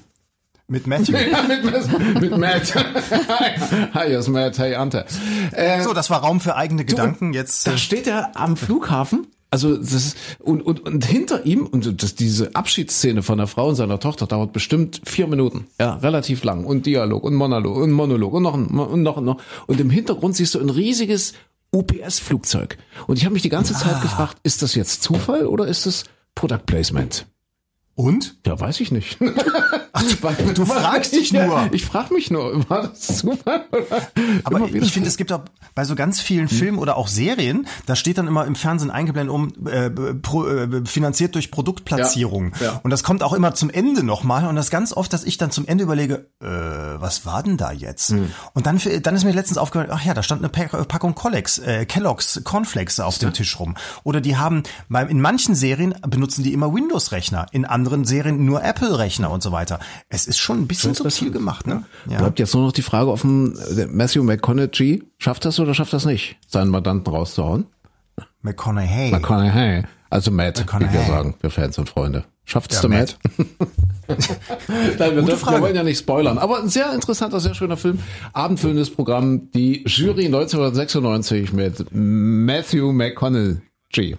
[0.68, 1.14] mit Matthew.
[1.48, 2.74] mit, mit Matt.
[3.94, 4.58] Hi, hier ist Matt.
[4.60, 5.06] Hey, Ante.
[5.52, 7.34] Äh, so, das war Raum für eigene Gedanken.
[7.34, 9.28] Jetzt da äh, steht er am Flughafen.
[9.52, 13.76] Also das und, und, und hinter ihm, und das, diese Abschiedsszene von der Frau und
[13.76, 15.68] seiner Tochter dauert bestimmt vier Minuten.
[15.80, 16.64] Ja, relativ lang.
[16.64, 19.42] Und Dialog und Monolog und Monolog und noch ein, und noch und noch.
[19.68, 21.34] Und im Hintergrund siehst du ein riesiges
[21.74, 22.78] UPS-Flugzeug.
[23.08, 26.06] Und ich habe mich die ganze Zeit gefragt, ist das jetzt Zufall oder ist das
[26.34, 27.26] Product Placement?
[28.02, 28.38] und?
[28.46, 29.20] Ja, weiß ich nicht.
[29.94, 31.70] Ach, du, du fragst dich Ja, nur.
[31.74, 33.24] Ich frage mich nur, war das?
[33.24, 33.66] Oder
[34.44, 35.42] Aber ich finde, es gibt auch
[35.76, 39.34] bei so ganz vielen Filmen oder auch Serien, da steht dann immer im Fernsehen eingeblendet
[39.34, 42.54] um äh, pro, äh, finanziert durch Produktplatzierung.
[42.60, 42.80] Ja, ja.
[42.84, 44.48] Und das kommt auch immer zum Ende nochmal.
[44.48, 46.46] Und das ganz oft, dass ich dann zum Ende überlege, äh,
[47.02, 48.10] was war denn da jetzt?
[48.10, 48.32] Hm.
[48.54, 51.60] Und dann, dann ist mir letztens aufgefallen, ach ja, da stand eine Pack- Packung Collex,
[51.60, 53.76] äh, Kellogg's Cornflakes auf dem Tisch rum.
[54.04, 54.64] Oder die haben,
[55.10, 59.80] in manchen Serien benutzen die immer Windows-Rechner, in anderen Serien nur Apple-Rechner und so weiter.
[60.10, 61.84] Es ist schon ein bisschen subtil gemacht, ne?
[62.06, 63.58] Bleibt jetzt nur noch die Frage offen,
[63.90, 67.66] Matthew McConaughey, schafft das oder schafft das nicht, seinen Mandanten rauszuhauen?
[68.42, 69.12] McConaughey.
[69.12, 70.94] McConaughey, also Matt, wie McConaughey.
[70.94, 72.26] wir sagen, wir Fans und Freunde.
[72.44, 73.18] Schafft es Ja, der Matt?
[75.00, 78.00] Nein, wir, dürfen, wir wollen ja nicht spoilern, aber ein sehr interessanter, sehr schöner Film.
[78.34, 84.18] Abendfüllendes Programm, die Jury 1996 mit Matthew McConaughey.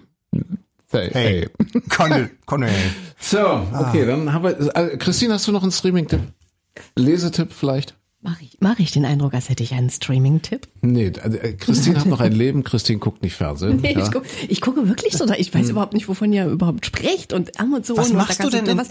[0.93, 1.09] Hey.
[1.11, 1.49] Hey.
[1.89, 2.71] Connell, Connell.
[3.19, 3.39] So,
[3.79, 4.75] okay, dann haben wir.
[4.75, 6.21] Äh, Christine, hast du noch einen Streaming-Tipp?
[6.95, 7.95] Lesetipp vielleicht?
[8.21, 10.69] Mache ich, mach ich den Eindruck, als hätte ich einen Streaming-Tipp?
[10.81, 13.79] Nee, äh, Christine hat noch ein Leben, Christine guckt nicht Fernsehen.
[13.81, 14.03] Nee, ja.
[14.03, 17.59] ich, guck, ich gucke wirklich so, ich weiß überhaupt nicht, wovon ihr überhaupt sprecht und
[17.59, 18.87] Amazon Was und machst da du denn was,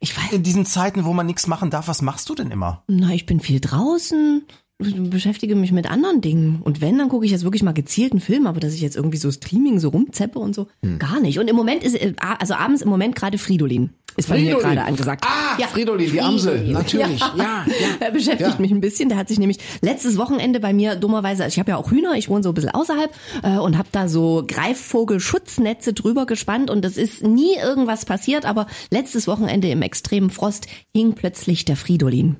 [0.00, 2.82] Ich weiß, In diesen Zeiten, wo man nichts machen darf, was machst du denn immer?
[2.88, 4.44] na, ich bin viel draußen,
[4.80, 6.60] beschäftige mich mit anderen Dingen.
[6.62, 9.18] Und wenn, dann gucke ich jetzt wirklich mal gezielten Film, aber dass ich jetzt irgendwie
[9.18, 10.98] so Streaming so rumzeppe und so, Hm.
[10.98, 11.38] gar nicht.
[11.38, 13.90] Und im Moment ist, äh, also abends im Moment gerade Fridolin.
[14.16, 14.74] Ist bei mir Fridolin.
[14.76, 15.24] gerade angesagt.
[15.26, 16.66] Ah, Fridolin, die Amsel.
[16.72, 17.20] Natürlich.
[17.20, 17.66] Ja, ja.
[18.00, 18.56] Er beschäftigt Ja.
[18.58, 19.08] mich ein bisschen.
[19.08, 22.14] Der hat sich nämlich letztes Wochenende bei mir dummerweise, also ich habe ja auch Hühner,
[22.16, 23.10] ich wohne so ein bisschen außerhalb
[23.44, 28.66] äh, und habe da so Greifvogelschutznetze drüber gespannt und es ist nie irgendwas passiert, aber
[28.90, 32.36] letztes Wochenende im extremen Frost hing plötzlich der Fridolin.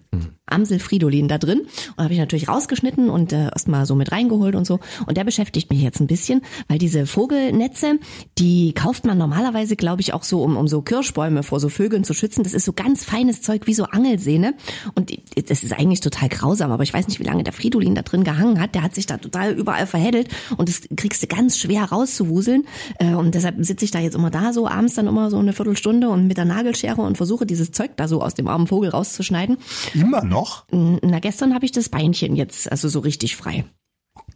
[0.51, 1.63] Amsel Fridolin da drin
[1.97, 5.25] und habe ich natürlich rausgeschnitten und äh, erstmal so mit reingeholt und so und der
[5.25, 7.99] beschäftigt mich jetzt ein bisschen, weil diese Vogelnetze,
[8.39, 12.05] die kauft man normalerweise, glaube ich, auch so um, um so Kirschbäume vor so Vögeln
[12.05, 12.43] zu schützen.
[12.43, 14.55] Das ist so ganz feines Zeug wie so Angelsehne
[14.95, 15.13] und
[15.49, 18.25] das ist eigentlich total grausam, aber ich weiß nicht, wie lange der Fridolin da drin
[18.25, 18.75] gehangen hat.
[18.75, 22.65] Der hat sich da total überall verheddelt und das kriegst du ganz schwer rauszuwuseln
[22.99, 25.53] äh, und deshalb sitze ich da jetzt immer da so abends dann immer so eine
[25.53, 28.91] Viertelstunde und mit der Nagelschere und versuche dieses Zeug da so aus dem armen Vogel
[28.91, 29.59] rauszuschneiden.
[29.95, 30.40] Immer noch?
[30.71, 33.65] Na, gestern habe ich das Beinchen jetzt also so richtig frei.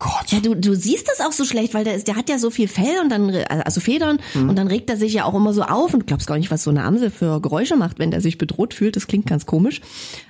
[0.05, 0.31] Gott.
[0.33, 2.51] Ja, du, du siehst das auch so schlecht, weil der, ist, der hat ja so
[2.51, 4.51] viel Fell und dann, also Federn, Mhm.
[4.51, 6.51] und dann regt er sich ja auch immer so auf und du glaubst gar nicht,
[6.51, 8.97] was so eine Amsel für Geräusche macht, wenn der sich bedroht fühlt.
[8.97, 9.81] Das klingt ganz komisch.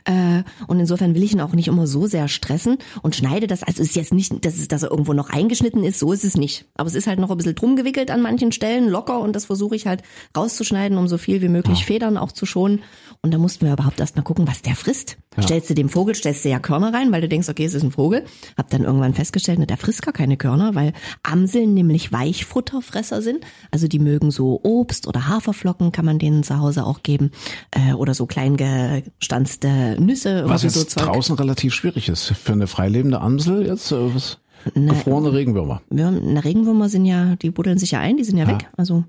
[0.04, 3.62] Äh, und insofern will ich ihn auch nicht immer so sehr stressen und schneide das.
[3.64, 6.24] Also es ist jetzt nicht, dass, es, dass er irgendwo noch eingeschnitten ist, so ist
[6.24, 6.66] es nicht.
[6.76, 9.46] Aber es ist halt noch ein bisschen drum gewickelt an manchen Stellen, locker und das
[9.46, 10.02] versuche ich halt
[10.36, 12.82] rauszuschneiden, um so viel wie möglich Federn auch zu schonen.
[13.22, 15.16] Und da mussten wir überhaupt erst mal gucken, was der frisst.
[15.42, 17.82] Stellst du dem Vogel, stellst du ja Körner rein, weil du denkst, okay, es ist
[17.82, 18.24] ein Vogel.
[18.56, 20.92] Hab dann irgendwann festgestellt, ne, der frisst gar keine Körner, weil
[21.22, 23.44] Amseln nämlich Weichfutterfresser sind.
[23.70, 27.30] Also die mögen so Obst oder Haferflocken, kann man denen zu Hause auch geben.
[27.70, 30.44] Äh, oder so klein gestanzte Nüsse.
[30.46, 31.04] Was jetzt so Zeug.
[31.04, 32.28] draußen relativ schwierig ist.
[32.28, 34.38] Für eine freilebende Amsel jetzt, äh, was?
[34.74, 35.82] Gefrorene Regenwürmer.
[35.90, 38.70] Würm- na, Regenwürmer sind ja, die buddeln sich ja ein, die sind ja, weg.
[38.76, 39.04] Also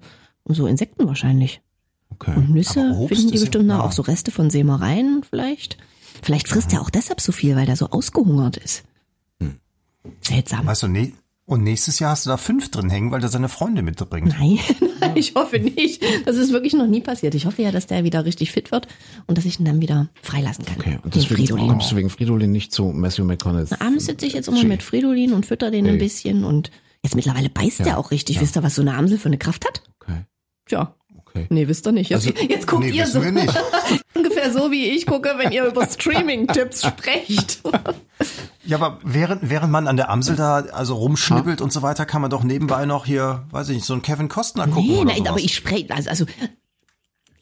[0.46, 1.62] so Insekten wahrscheinlich.
[2.10, 2.34] Okay.
[2.36, 3.84] Und Nüsse finden die ja- bestimmt noch, ja.
[3.84, 5.78] auch so Reste von Sämereien vielleicht.
[6.22, 8.84] Vielleicht frisst er auch deshalb so viel, weil der so ausgehungert ist.
[10.22, 10.66] Seltsam.
[10.66, 11.14] Weißt du, nee.
[11.48, 14.34] Und nächstes Jahr hast du da fünf drin hängen, weil der seine Freunde mitbringt.
[14.40, 14.58] Nein,
[15.14, 16.02] ich hoffe nicht.
[16.26, 17.36] Das ist wirklich noch nie passiert.
[17.36, 18.88] Ich hoffe ja, dass der wieder richtig fit wird
[19.28, 20.78] und dass ich ihn dann wieder freilassen kann.
[20.80, 21.68] Okay, und deswegen Fridolin.
[21.68, 23.76] kommst du wegen Fridolin nicht zu Matthew McConaughey.
[23.80, 25.98] Abends sitze ich jetzt immer mit Fridolin und fütter den ein Ey.
[26.00, 26.72] bisschen und
[27.04, 28.42] jetzt mittlerweile beißt der auch richtig.
[28.42, 29.84] Wisst ihr, was so eine Amsel für eine Kraft hat?
[30.02, 30.22] Okay,
[30.66, 30.96] Tja.
[31.28, 31.46] okay.
[31.52, 32.10] Nee, wisst ihr nicht.
[32.10, 33.22] Jetzt, Also, jetzt guckt nee, ihr so.
[33.24, 33.54] wir nicht.
[34.16, 37.62] Ungefähr so, wie ich gucke, wenn ihr über Streaming-Tipps sprecht.
[38.66, 42.22] Ja, aber während, während man an der Amsel da also rumschnibbelt und so weiter, kann
[42.22, 45.06] man doch nebenbei noch hier, weiß ich nicht, so einen Kevin Costner gucken Nee, oder
[45.06, 45.30] nein, sowas.
[45.30, 46.26] aber ich spreche, also, also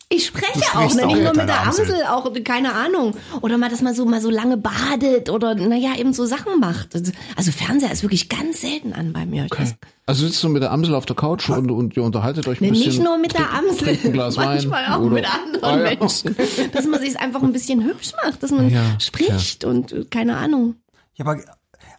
[0.09, 1.03] ich spreche auch, ne?
[1.03, 1.85] auch nicht nur mit der Amsel.
[1.85, 3.15] Amsel, auch keine Ahnung.
[3.41, 6.93] Oder mal, dass man so mal so lange badet oder naja, eben so Sachen macht.
[7.35, 9.47] Also Fernseher ist wirklich ganz selten an bei mir.
[9.49, 9.73] Weiß,
[10.05, 12.65] Also sitzt du mit der Amsel auf der Couch und, und ihr unterhaltet euch ein
[12.65, 12.89] Nee, bisschen.
[12.89, 13.97] nicht nur mit der Amsel,
[14.35, 15.97] manchmal auch oder- mit anderen Ah, ja.
[15.97, 16.35] Menschen.
[16.73, 20.37] Dass man sich einfach ein bisschen hübsch macht, dass man Ja, spricht und äh, keine
[20.37, 20.75] Ahnung.
[21.15, 21.39] Ja, aber,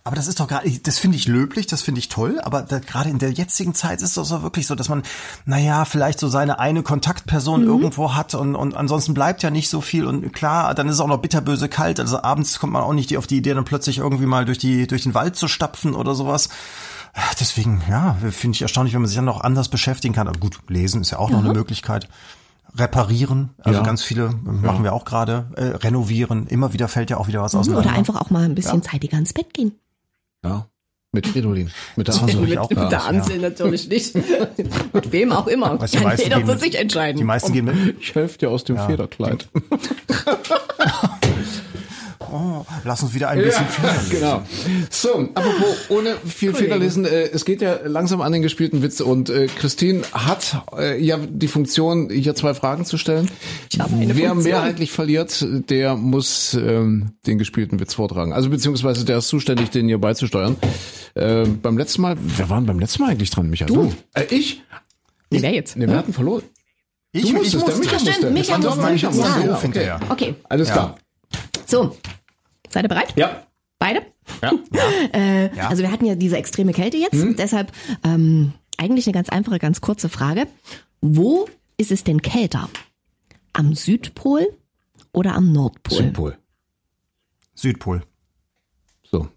[0.03, 3.11] aber das ist doch gerade, das finde ich löblich, das finde ich toll, aber gerade
[3.11, 5.03] in der jetzigen Zeit ist es doch wirklich so, dass man,
[5.45, 7.69] naja, vielleicht so seine eine Kontaktperson Mhm.
[7.69, 11.01] irgendwo hat und, und ansonsten bleibt ja nicht so viel und klar, dann ist es
[11.01, 13.99] auch noch bitterböse kalt, also abends kommt man auch nicht auf die Idee, dann plötzlich
[13.99, 16.49] irgendwie mal durch die, durch den Wald zu stapfen oder sowas.
[17.39, 20.27] Deswegen, ja, finde ich erstaunlich, wenn man sich dann noch anders beschäftigen kann.
[20.27, 22.09] Aber gut, lesen ist ja auch noch eine Möglichkeit.
[22.77, 23.85] Reparieren, also Ja.
[23.85, 27.55] ganz viele machen wir auch gerade, äh, renovieren, immer wieder fällt ja auch wieder was
[27.55, 27.89] auseinander.
[27.89, 29.72] Oder einfach auch mal ein bisschen zeitiger ins Bett gehen.
[30.45, 30.66] Ja.
[31.12, 31.70] Mit Fridolin.
[31.95, 34.16] Mit der versuche ich auch mit, mit der gerade, Amsel natürlich nicht.
[34.93, 35.79] mit wem auch immer.
[35.81, 37.18] Weißt Kann meisten jeder gehen für mit- sich entscheiden.
[37.18, 39.49] Die meisten gehen mit, Ich helfe dir aus dem Federkleid.
[42.35, 44.11] oh, lass uns wieder ein bisschen Federn lesen.
[44.11, 44.43] Genau.
[44.91, 49.30] So, apropos ohne viel Federlesen, äh, es geht ja langsam an den gespielten Witz und
[49.30, 53.30] äh, Christine hat äh, ja die Funktion, hier zwei Fragen zu stellen.
[53.72, 54.53] Ich habe eine Wer Funktion.
[54.53, 58.32] mehrheitlich verliert, der muss ähm, den gespielten Witz vortragen.
[58.32, 60.57] Also beziehungsweise der ist zuständig, den hier beizusteuern.
[61.14, 63.66] Äh, beim letzten Mal, wer war denn beim letzten Mal eigentlich dran, Micha?
[63.66, 63.93] Du.
[64.14, 64.62] Äh, ich?
[65.30, 65.76] Nee, wer jetzt?
[65.76, 66.43] Nee, wir hatten verloren.
[67.12, 67.80] Ich, Du ich musstest, der musste.
[67.80, 68.30] Micha Stimmt, musste.
[68.32, 68.93] Micha Das war musste.
[68.93, 69.51] Micha Ja.
[69.53, 69.85] musste.
[69.85, 70.11] Ja, okay.
[70.11, 70.74] Okay, Alles Ja.
[70.74, 70.97] klar.
[71.66, 71.97] so.
[72.75, 73.14] Seid ihr bereit?
[73.16, 73.47] Ja.
[73.79, 74.03] Beide?
[74.43, 74.53] Ja.
[75.12, 75.68] Äh, Ja.
[75.68, 77.37] Also wir hatten ja diese extreme Kälte jetzt, Hm?
[77.37, 77.72] deshalb
[78.05, 80.47] ähm, eigentlich eine ganz einfache, ganz kurze Frage.
[81.01, 82.68] Wo ist es denn kälter?
[83.53, 84.47] Am Südpol
[85.12, 85.97] oder am Nordpol?
[85.99, 86.39] Südpol.
[87.55, 88.03] Südpol.
[89.11, 89.29] So.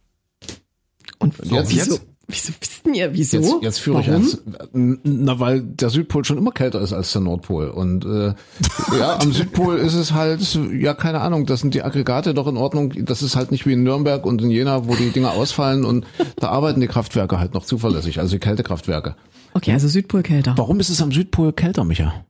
[1.20, 2.06] Und jetzt- wieso, jetzt?
[2.28, 3.38] Wieso wissen ihr, wieso?
[3.38, 4.22] Jetzt, jetzt führe ich Warum?
[4.22, 4.42] eins.
[4.74, 7.70] Na, weil der Südpol schon immer kälter ist als der Nordpol.
[7.70, 8.34] Und äh,
[9.00, 10.42] ja, am Südpol ist es halt,
[10.74, 12.94] ja, keine Ahnung, das sind die Aggregate doch in Ordnung.
[13.06, 16.06] Das ist halt nicht wie in Nürnberg und in Jena, wo die Dinger ausfallen und
[16.38, 19.16] da arbeiten die Kraftwerke halt noch zuverlässig, also die Kältekraftwerke.
[19.54, 20.54] Okay, also Südpol kälter.
[20.58, 22.26] Warum ist es am Südpol kälter, Micha?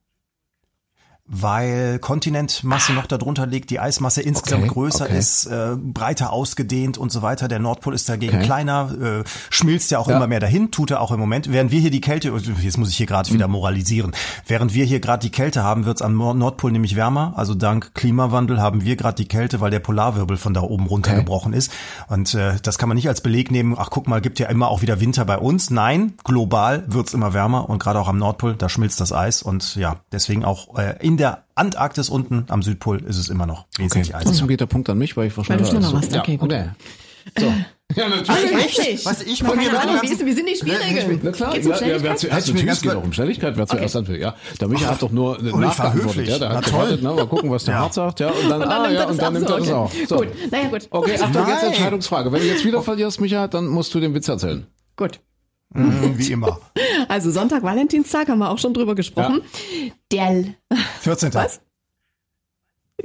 [1.30, 5.18] Weil Kontinentmasse noch darunter liegt, die Eismasse insgesamt Okay, größer okay.
[5.20, 7.50] ist, äh, breiter ausgedehnt und so weiter.
[7.50, 8.46] Der Nordpol ist dagegen Okay.
[8.46, 10.16] kleiner, äh, schmilzt ja auch Ja.
[10.16, 11.52] immer mehr dahin, tut er auch im Moment.
[11.52, 12.30] Während wir hier die Kälte,
[12.62, 13.34] jetzt muss ich hier gerade Mhm.
[13.36, 14.14] wieder moralisieren,
[14.46, 17.34] während wir hier gerade die Kälte haben, wird es am Nord- Nordpol nämlich wärmer.
[17.36, 21.52] Also dank Klimawandel haben wir gerade die Kälte, weil der Polarwirbel von da oben runtergebrochen
[21.52, 21.74] ist.
[22.08, 24.70] Und äh, das kann man nicht als Beleg nehmen, ach guck mal, gibt ja immer
[24.70, 25.72] auch wieder Winter bei uns.
[25.72, 29.42] Nein, global wird's immer wärmer und gerade auch am Nordpol, da schmilzt das Eis.
[29.42, 33.66] Und ja, deswegen auch äh, in der Antarktis unten am Südpol ist es immer noch
[33.76, 33.86] Okay.
[33.86, 34.28] wesentlich eisig.
[34.28, 36.14] Trotzdem geht der Punkt an mich, weil ich war Weil du schneller warst.
[36.14, 36.52] Ja, Okay, gut.
[36.52, 36.70] okay.
[37.38, 37.54] So.
[37.96, 38.76] Ja, natürlich.
[38.76, 38.82] Du,
[39.26, 41.20] ich hier mit Ahnung, wie sind die Spielregeln?
[41.24, 44.20] Na klar, ja, ja, wer zuerst, mir natürlich geht doch um Schnelligkeit, wer zuerst anfängt,
[44.20, 44.36] ja.
[44.60, 46.74] Der Micha hat doch nur Oh, nachgeantwortet, ja, der Na hat toll.
[46.74, 47.80] gewartet, na, mal gucken, was der Ja.
[47.82, 49.32] Hart sagt, ja, und dann, Und dann ah, nimmt ja, er das und dann auch
[49.32, 49.86] nimmt er das auch.
[49.86, 50.06] okay.
[50.08, 50.16] So.
[50.18, 50.88] Gut, naja gut.
[50.92, 51.64] Okay, Achtung, jetzt.
[51.64, 52.32] Entscheidungsfrage.
[52.32, 54.68] Wenn du jetzt wieder verlierst, Micha, dann musst du den Witz erzählen.
[54.98, 55.20] Gut.
[55.74, 56.60] Mhm, Wie immer.
[57.10, 59.42] Also Sonntag, Valentinstag, haben wir auch schon drüber gesprochen.
[60.12, 60.44] Der,
[61.02, 61.34] 14.
[61.34, 61.62] Was?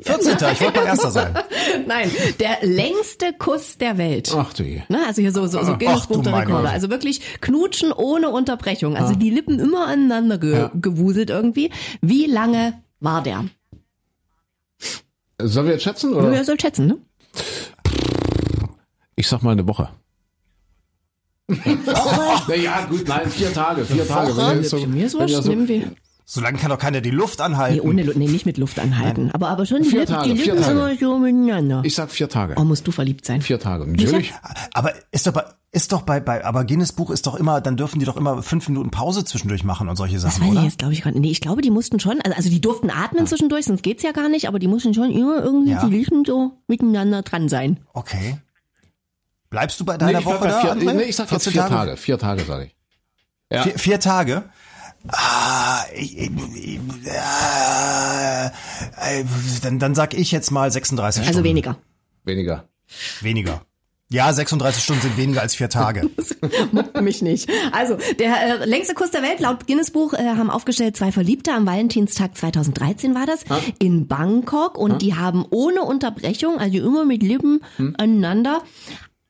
[0.01, 0.33] 14.
[0.53, 1.35] Ich wollte mal Erster sein.
[1.87, 2.11] Nein,
[2.41, 4.35] der längste Kuss der Welt.
[4.37, 4.83] Ach du je.
[4.89, 6.71] Ne, also hier so, so, so Guinness Buch der Rekorde.
[6.71, 8.97] Also wirklich knutschen ohne Unterbrechung.
[8.97, 10.71] Also die Lippen immer aneinander ge Ja.
[10.75, 11.71] gewuselt irgendwie.
[12.01, 13.45] Wie lange war der?
[15.41, 16.15] Sollen wir jetzt schätzen?
[16.15, 16.33] Oder?
[16.33, 16.99] ihr sollt schätzen, ne?
[19.17, 19.91] Ich sag mal eine Woche.
[22.49, 24.37] Naja, gut, nein, vier Tage, vier Tage.
[24.37, 25.93] Wenn ihr so, Mir ist wenn ihr wurscht, so, nehmen wir.
[26.25, 27.81] Solange kann doch keiner die Luft Nee, anhalten.
[27.81, 29.31] ohne, Lu- nee, nicht mit Luft anhalten.
[29.35, 30.79] Aber, aber schon die Vier Lippen, Tage, die vier Lippen Tage.
[30.79, 31.83] immer so miteinander.
[31.85, 32.55] ich sag vier Tage.
[32.57, 33.43] Oh, musst du verliebt sein.
[33.43, 34.33] Vier Tage, natürlich.
[34.73, 37.77] Aber ist doch bei, ist doch bei, bei, aber Guinness Buch ist doch immer, dann
[37.77, 40.57] dürfen die doch immer fünf Minuten Pause zwischendurch machen und solche Das Sachen, weiß ich
[40.59, 40.65] oder?
[40.65, 41.19] jetzt, glaube ich, gerade.
[41.21, 44.13] Nee, ich glaube, die mussten schon, also, also die durften atmen zwischendurch, sonst geht's ja
[44.13, 45.85] gar nicht, aber die mussten schon immer irgendwie Ja.
[45.85, 47.81] die Lippen so miteinander dran sein.
[47.93, 48.39] Okay.
[49.53, 50.61] Bleibst du bei Nee, deiner bleib Woche da?
[50.61, 51.97] vier, nee, ich sag jetzt 14 vier Tage.
[51.99, 52.77] Vier Tage, sage ich.
[53.53, 53.63] Ja.
[53.63, 54.45] Vier, vier Tage?
[55.09, 59.25] Ah, ich, ich, ich, äh, äh,
[59.63, 61.45] dann, dann sag ich jetzt mal 36 Also Stunden.
[61.49, 61.77] weniger.
[62.25, 62.69] Weniger.
[63.21, 63.63] Weniger.
[64.09, 66.09] Ja, 36 Stunden sind weniger als vier Tage.
[67.01, 67.49] Mich nicht.
[67.73, 71.53] Also, der äh, längste Kuss der Welt laut Guinness Buch äh, haben aufgestellt zwei Verliebte
[71.53, 73.45] am Valentinstag 2013 war das
[73.79, 77.61] in Bangkok und die haben ohne Unterbrechung, also immer mit Lippen
[77.99, 78.63] aneinander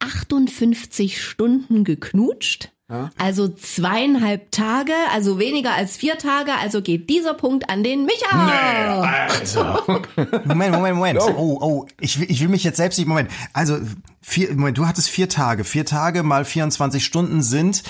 [0.03, 2.71] 58 Stunden geknutscht.
[3.17, 9.01] Also zweieinhalb Tage, also weniger als vier Tage, also geht dieser Punkt an den Micha.
[9.29, 9.61] Also.
[10.45, 11.21] Moment, Moment, Moment.
[11.21, 13.31] Oh, oh, ich will, ich will mich jetzt selbst nicht, Moment.
[13.55, 13.79] Also,
[14.21, 15.65] vier, Moment, du hattest vier Tage.
[15.65, 17.83] Vier Tage mal 24 Stunden sind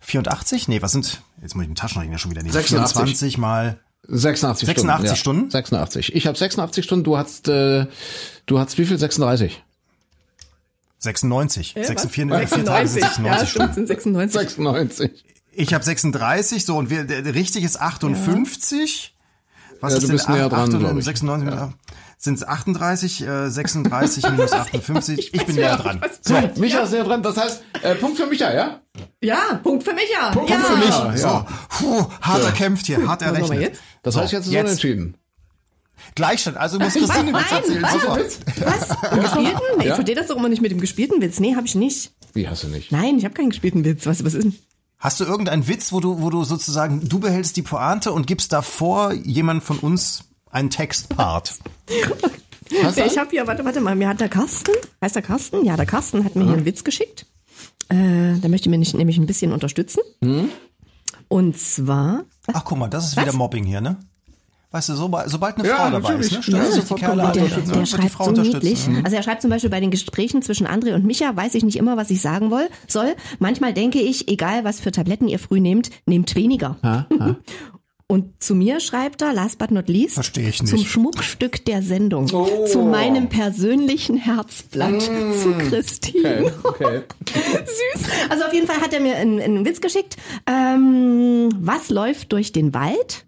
[0.00, 0.66] 84?
[0.66, 2.52] Nee, was sind, jetzt muss ich den Taschenrechner schon wieder nehmen.
[2.52, 2.96] 86.
[2.96, 5.06] 24 mal, 86, 86 Stunden.
[5.06, 5.16] ja.
[5.16, 5.50] Stunden?
[5.50, 6.14] 86.
[6.16, 7.86] Ich habe 86 Stunden, du hast, äh,
[8.46, 8.98] du hast wie viel?
[8.98, 9.62] 36.
[10.98, 11.74] 96.
[11.74, 13.74] 46, vier, vier Tage sind 96 Stunden.
[13.74, 14.40] sind 96.
[14.40, 15.24] 96.
[15.52, 19.14] Ich habe 36, so, und wir, der, der richtig ist 58.
[19.80, 21.04] Was Ja, ist du denn bist näher acht- dran, acht oder glaub ich.
[21.04, 21.68] 96 mit,
[22.18, 25.34] sind es 38, äh, 36 minus 58.
[25.34, 26.00] Ich bin näher dran.
[26.20, 27.22] So, Micha ist sehr dran.
[27.22, 28.80] Das heißt, äh, Punkt für Micha, ja?
[29.20, 30.30] Ja, Punkt für Micha.
[30.32, 30.58] Punkt ja.
[30.58, 31.20] für mich.
[31.20, 31.46] So, Ja.
[31.68, 33.78] puh, hart erkämpft hier, hart errechnet.
[34.02, 34.64] Das heißt, jetzt ist jetzt.
[34.64, 35.16] unentschieden.
[36.14, 37.42] Gleichstand, also muss Christine Was?
[37.42, 37.86] Witz erzählen.
[37.92, 38.20] Super.
[38.66, 38.90] Was?
[39.12, 39.60] Einen gespielten?
[39.78, 39.88] Nee, Ja.
[39.90, 41.40] Ich verstehe das doch immer nicht mit dem gespielten Witz.
[41.40, 42.12] Nee, habe ich nicht.
[42.34, 42.92] Wie hast du nicht?
[42.92, 44.06] Nein, ich habe keinen gespielten Witz.
[44.06, 44.54] Was, was ist denn?
[44.98, 48.52] Hast du irgendeinen Witz, wo du, wo du sozusagen, du behältst die Pointe und gibst
[48.52, 51.54] davor jemand von uns einen Textpart?
[52.70, 55.64] Ich habe hier, warte, warte mal, mir hat der Carsten, heißt der Carsten?
[55.64, 57.24] Ja, der Carsten hat mir hier einen Witz geschickt.
[57.88, 60.00] Äh, der möchte mir nicht, nämlich ein bisschen unterstützen.
[61.28, 63.96] Und zwar, Ach, guck mal, das ist wieder Mobbing hier, ne?
[64.70, 66.58] Weißt du, so, sobald eine Ja, Frau dabei ist, ne?
[66.58, 68.86] Ja, du die Kerle der, der- wird die schreibt Frau so niedlich.
[69.02, 71.76] Also er schreibt zum Beispiel bei den Gesprächen zwischen André und Micha, weiß ich nicht
[71.76, 73.14] immer, was ich sagen woll, soll.
[73.38, 76.76] Manchmal denke ich, egal was für Tabletten ihr früh nehmt, nehmt weniger.
[78.10, 80.90] Und zu mir schreibt er, last but not least, Versteh ich zum nicht.
[80.90, 82.64] Schmuckstück der Sendung, Oh.
[82.66, 86.50] zu meinem persönlichen Herzblatt, zu Christine.
[86.62, 87.64] Okay, okay.
[87.94, 88.06] Süß.
[88.30, 90.16] Also auf jeden Fall hat er mir einen, einen Witz geschickt.
[90.46, 93.26] Ähm, was läuft durch den Wald?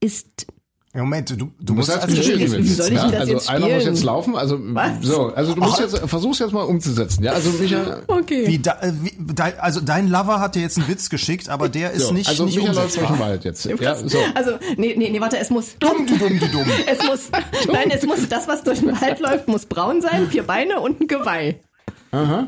[0.00, 0.46] Ist
[0.94, 3.48] Moment, du, du, Du musst musst als als wie- soll ich denn das also jetzt
[3.48, 3.94] einer muss spielen?
[3.94, 4.90] jetzt laufen, also Was?
[5.00, 7.32] so, also du musst jetzt versuch's jetzt mal umzusetzen, ja?
[7.32, 8.46] Also Micha, okay.
[8.46, 11.70] Wie, da, äh, wie, dein, also dein Lover hat dir jetzt einen Witz geschickt, aber
[11.70, 13.26] der ist so, nicht, also nicht Micha läuft durch den umsetzbar.
[13.26, 13.64] Wald jetzt.
[13.64, 14.18] Ja, so.
[14.34, 15.78] Also, nee, nee, nee, warte, es muss.
[15.78, 16.66] Dumm, die dumm, die dumm.
[16.86, 17.30] Es muss.
[17.72, 21.00] Nein, es muss, das, was durch den Wald läuft, muss braun sein, vier Beine und
[21.00, 21.58] ein Geweih.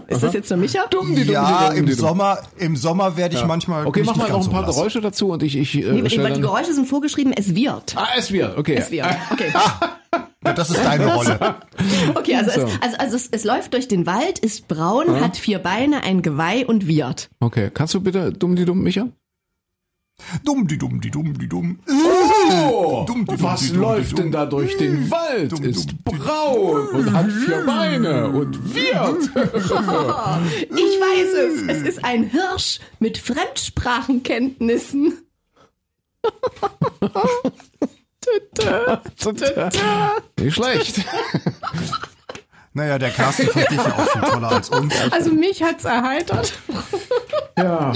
[0.09, 0.87] Ist das jetzt für Micha?
[0.91, 1.95] Dumm, die dumm, Ja, die dumm, im dumm.
[1.95, 4.77] Sommer, im Sommer werde ich manchmal Okay, mach mal noch ein paar so blass.
[4.77, 6.41] Geräusche dazu und ich, ich äh, Nee, die.
[6.41, 7.97] Geräusche sind vorgeschrieben, es wird.
[7.97, 8.75] Ah, es wird, okay.
[8.75, 9.07] Es wird.
[9.33, 9.51] Okay.
[10.45, 11.57] Ja, das ist deine Rolle.
[12.15, 12.67] Okay, also, So.
[12.67, 16.21] es, also, also es, es läuft durch den Wald, ist braun, hat vier Beine, ein
[16.21, 17.31] Geweih und wird.
[17.41, 19.09] Okay, kannst du bitte dumm, die dumm, Micha?
[20.45, 21.81] Dumm, die dumm, die dumm, die dumm.
[22.51, 23.07] Oh,
[23.39, 25.51] was läuft denn da durch den Wald?
[25.53, 29.31] Dumm, ist braun und hat vier Beine und wird.
[30.71, 31.63] Ich weiß es.
[31.69, 35.19] Es ist ein Hirsch mit Fremdsprachenkenntnissen.
[40.39, 41.01] Nicht schlecht.
[42.77, 44.93] Naja, der Carsten fand dich ja auch viel toller als uns.
[45.13, 46.55] Also mich hat's erheitert.
[47.57, 47.93] Ja.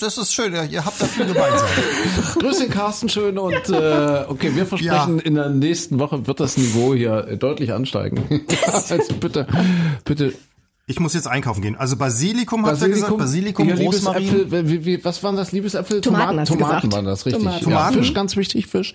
[0.00, 1.68] Das ist schön, ja, ihr habt da viel gemeinsam.
[2.40, 5.24] Grüß den Carsten schön und äh, okay, wir versprechen, Ja.
[5.24, 8.44] in der nächsten Woche wird das Niveau hier deutlich ansteigen.
[8.90, 9.46] also bitte,
[10.04, 10.32] bitte.
[10.90, 11.76] Ich muss jetzt einkaufen gehen.
[11.76, 13.16] Also Basilikum, habt ihr gesagt?
[13.16, 14.24] Basilikum, ja, Rosmarin.
[14.24, 15.52] Liebesäpfel, wie, wie, was waren das?
[15.52, 16.00] Liebesäpfel?
[16.00, 16.92] Tomaten Tomaten gesagt.
[16.92, 17.44] waren das, richtig.
[17.44, 17.58] Tomaten.
[17.70, 17.94] Ja, Tomaten.
[17.98, 18.94] Fisch, ganz wichtig, Fisch.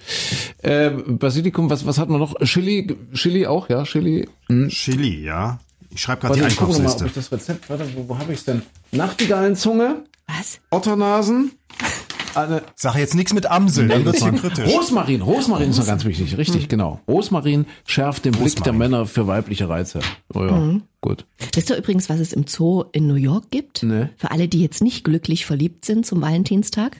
[0.61, 2.35] Äh, Basilikum, was, was hat man noch?
[2.43, 4.27] Chili, Chili auch, ja, Chili.
[4.67, 5.59] Chili, ja.
[5.89, 7.05] Ich schreibe gerade die gucke mal, ob Einkaufsliste.
[7.05, 8.61] ich das Rezept, warte, wo, wo habe ich es denn?
[8.91, 10.59] Nachtigallenzunge, Was?
[10.71, 11.51] Otternasen,
[12.37, 14.67] eine, Sag jetzt nichts mit Amsel, dann wird's hier kritisch.
[14.73, 16.99] Rosmarin, Rosmarin ist noch ganz wichtig, richtig, genau.
[17.07, 18.77] Rosmarin schärft den Blick der Rosmarin.
[18.77, 19.99] Männer für weibliche Reize.
[20.33, 21.25] Oh ja, gut.
[21.53, 23.83] Wisst ihr übrigens, was es im Zoo in New York gibt?
[23.83, 24.07] Nee.
[24.17, 26.97] Für alle, die jetzt nicht glücklich verliebt sind zum Valentinstag.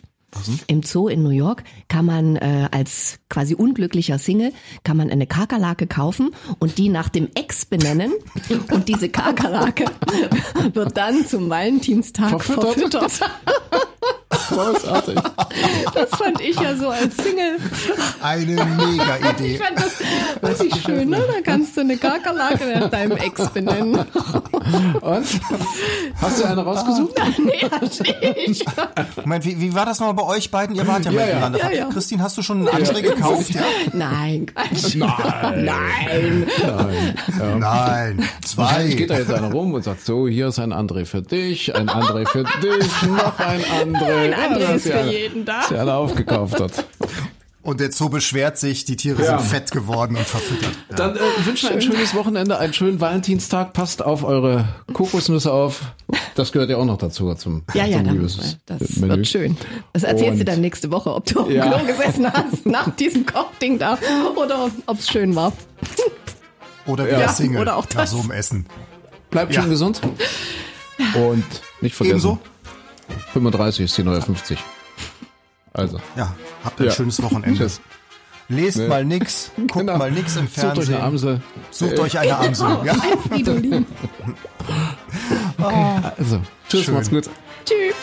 [0.68, 4.52] Im Zoo in New York kann man äh, als quasi unglücklicher Single
[4.84, 8.12] kann man eine Kakerlake kaufen und die nach dem Ex benennen
[8.72, 9.86] und diese Kakerlake
[10.74, 12.74] wird dann zum Valentinstag Verfüttert.
[12.74, 13.20] verfüttert.
[14.50, 15.16] Großartig.
[15.94, 17.58] Das fand ich ja so als Single.
[18.22, 19.54] Eine mega Idee.
[19.56, 21.18] Ich fand das richtig schön, ne?
[21.28, 23.96] Da kannst du eine Kakerlake nach deinem Ex benennen.
[25.02, 25.26] Und?
[26.22, 27.14] Hast du eine rausgesucht?
[27.40, 28.04] nee, hatte
[28.46, 28.64] ich.
[29.18, 30.76] Moment, wie, wie war das nochmal bei euch beiden?
[30.76, 31.26] Ihr wart ja, Ja, ja.
[31.26, 31.60] miteinander.
[31.64, 31.86] Ja, ja.
[31.90, 33.50] Christine, hast du schon eine andere gekauft?
[33.52, 33.62] Ja?
[33.94, 34.96] Nein, Quatsch.
[34.96, 35.66] Nein.
[35.66, 36.48] Nein.
[36.62, 37.60] Nein.
[37.60, 39.16] Nein, Wahrscheinlich geht zwei.
[39.16, 42.28] da jetzt einer rum und sagt, so, hier ist ein André für dich, ein André
[42.28, 43.95] für dich, noch ein André.
[44.04, 45.62] Ein André Ja, ist für ihr- jeden da.
[45.62, 46.86] dass ihr alle aufgekauft hat.
[47.62, 49.40] Und der Zoo beschwert sich, die Tiere Ja.
[49.40, 50.72] sind fett geworden und verfüttert.
[50.92, 50.96] Ja.
[50.98, 53.74] Dann äh, wünschen ein schönes Wochenende, einen schönen Valentinstag.
[53.74, 55.82] Passt auf eure Kokosnüsse auf.
[56.36, 59.16] Das gehört ja auch noch dazu zum, Ja, ja, zum dann, Liebes- das Menü.
[59.16, 59.58] wird schön.
[59.94, 61.68] Das erzählst du Und- dann nächste Woche, ob du auf dem Ja.
[61.72, 63.98] Klo gesessen hast nach diesem Kochding da
[64.36, 65.52] oder ob es schön war.
[66.86, 68.12] Oder wieder Ja, Single oder auch nach das.
[68.12, 68.68] so einem Essen.
[69.32, 69.62] Bleibt Ja.
[69.62, 70.02] schön gesund.
[71.16, 71.44] Und
[71.82, 72.40] nicht vergessen, Ebenso.
[73.34, 74.58] 35 ist die neue 50.
[75.74, 76.34] Also, Ja,
[76.64, 76.92] habt ein Ja.
[76.92, 77.58] schönes Wochenende.
[77.60, 77.82] tschüss.
[78.48, 78.88] Lest Ne.
[78.88, 79.98] mal nix, guckt Genau.
[79.98, 80.96] mal nix im Sucht euch Fernsehen.
[80.96, 81.42] eine Amsel.
[81.72, 82.78] Sucht euch eine Amsel.
[82.86, 82.94] Ja?
[83.28, 83.86] Fridolin.
[86.18, 86.94] Also, tschüss, Schön.
[86.94, 87.30] macht's gut.
[87.66, 87.96] Tschüss.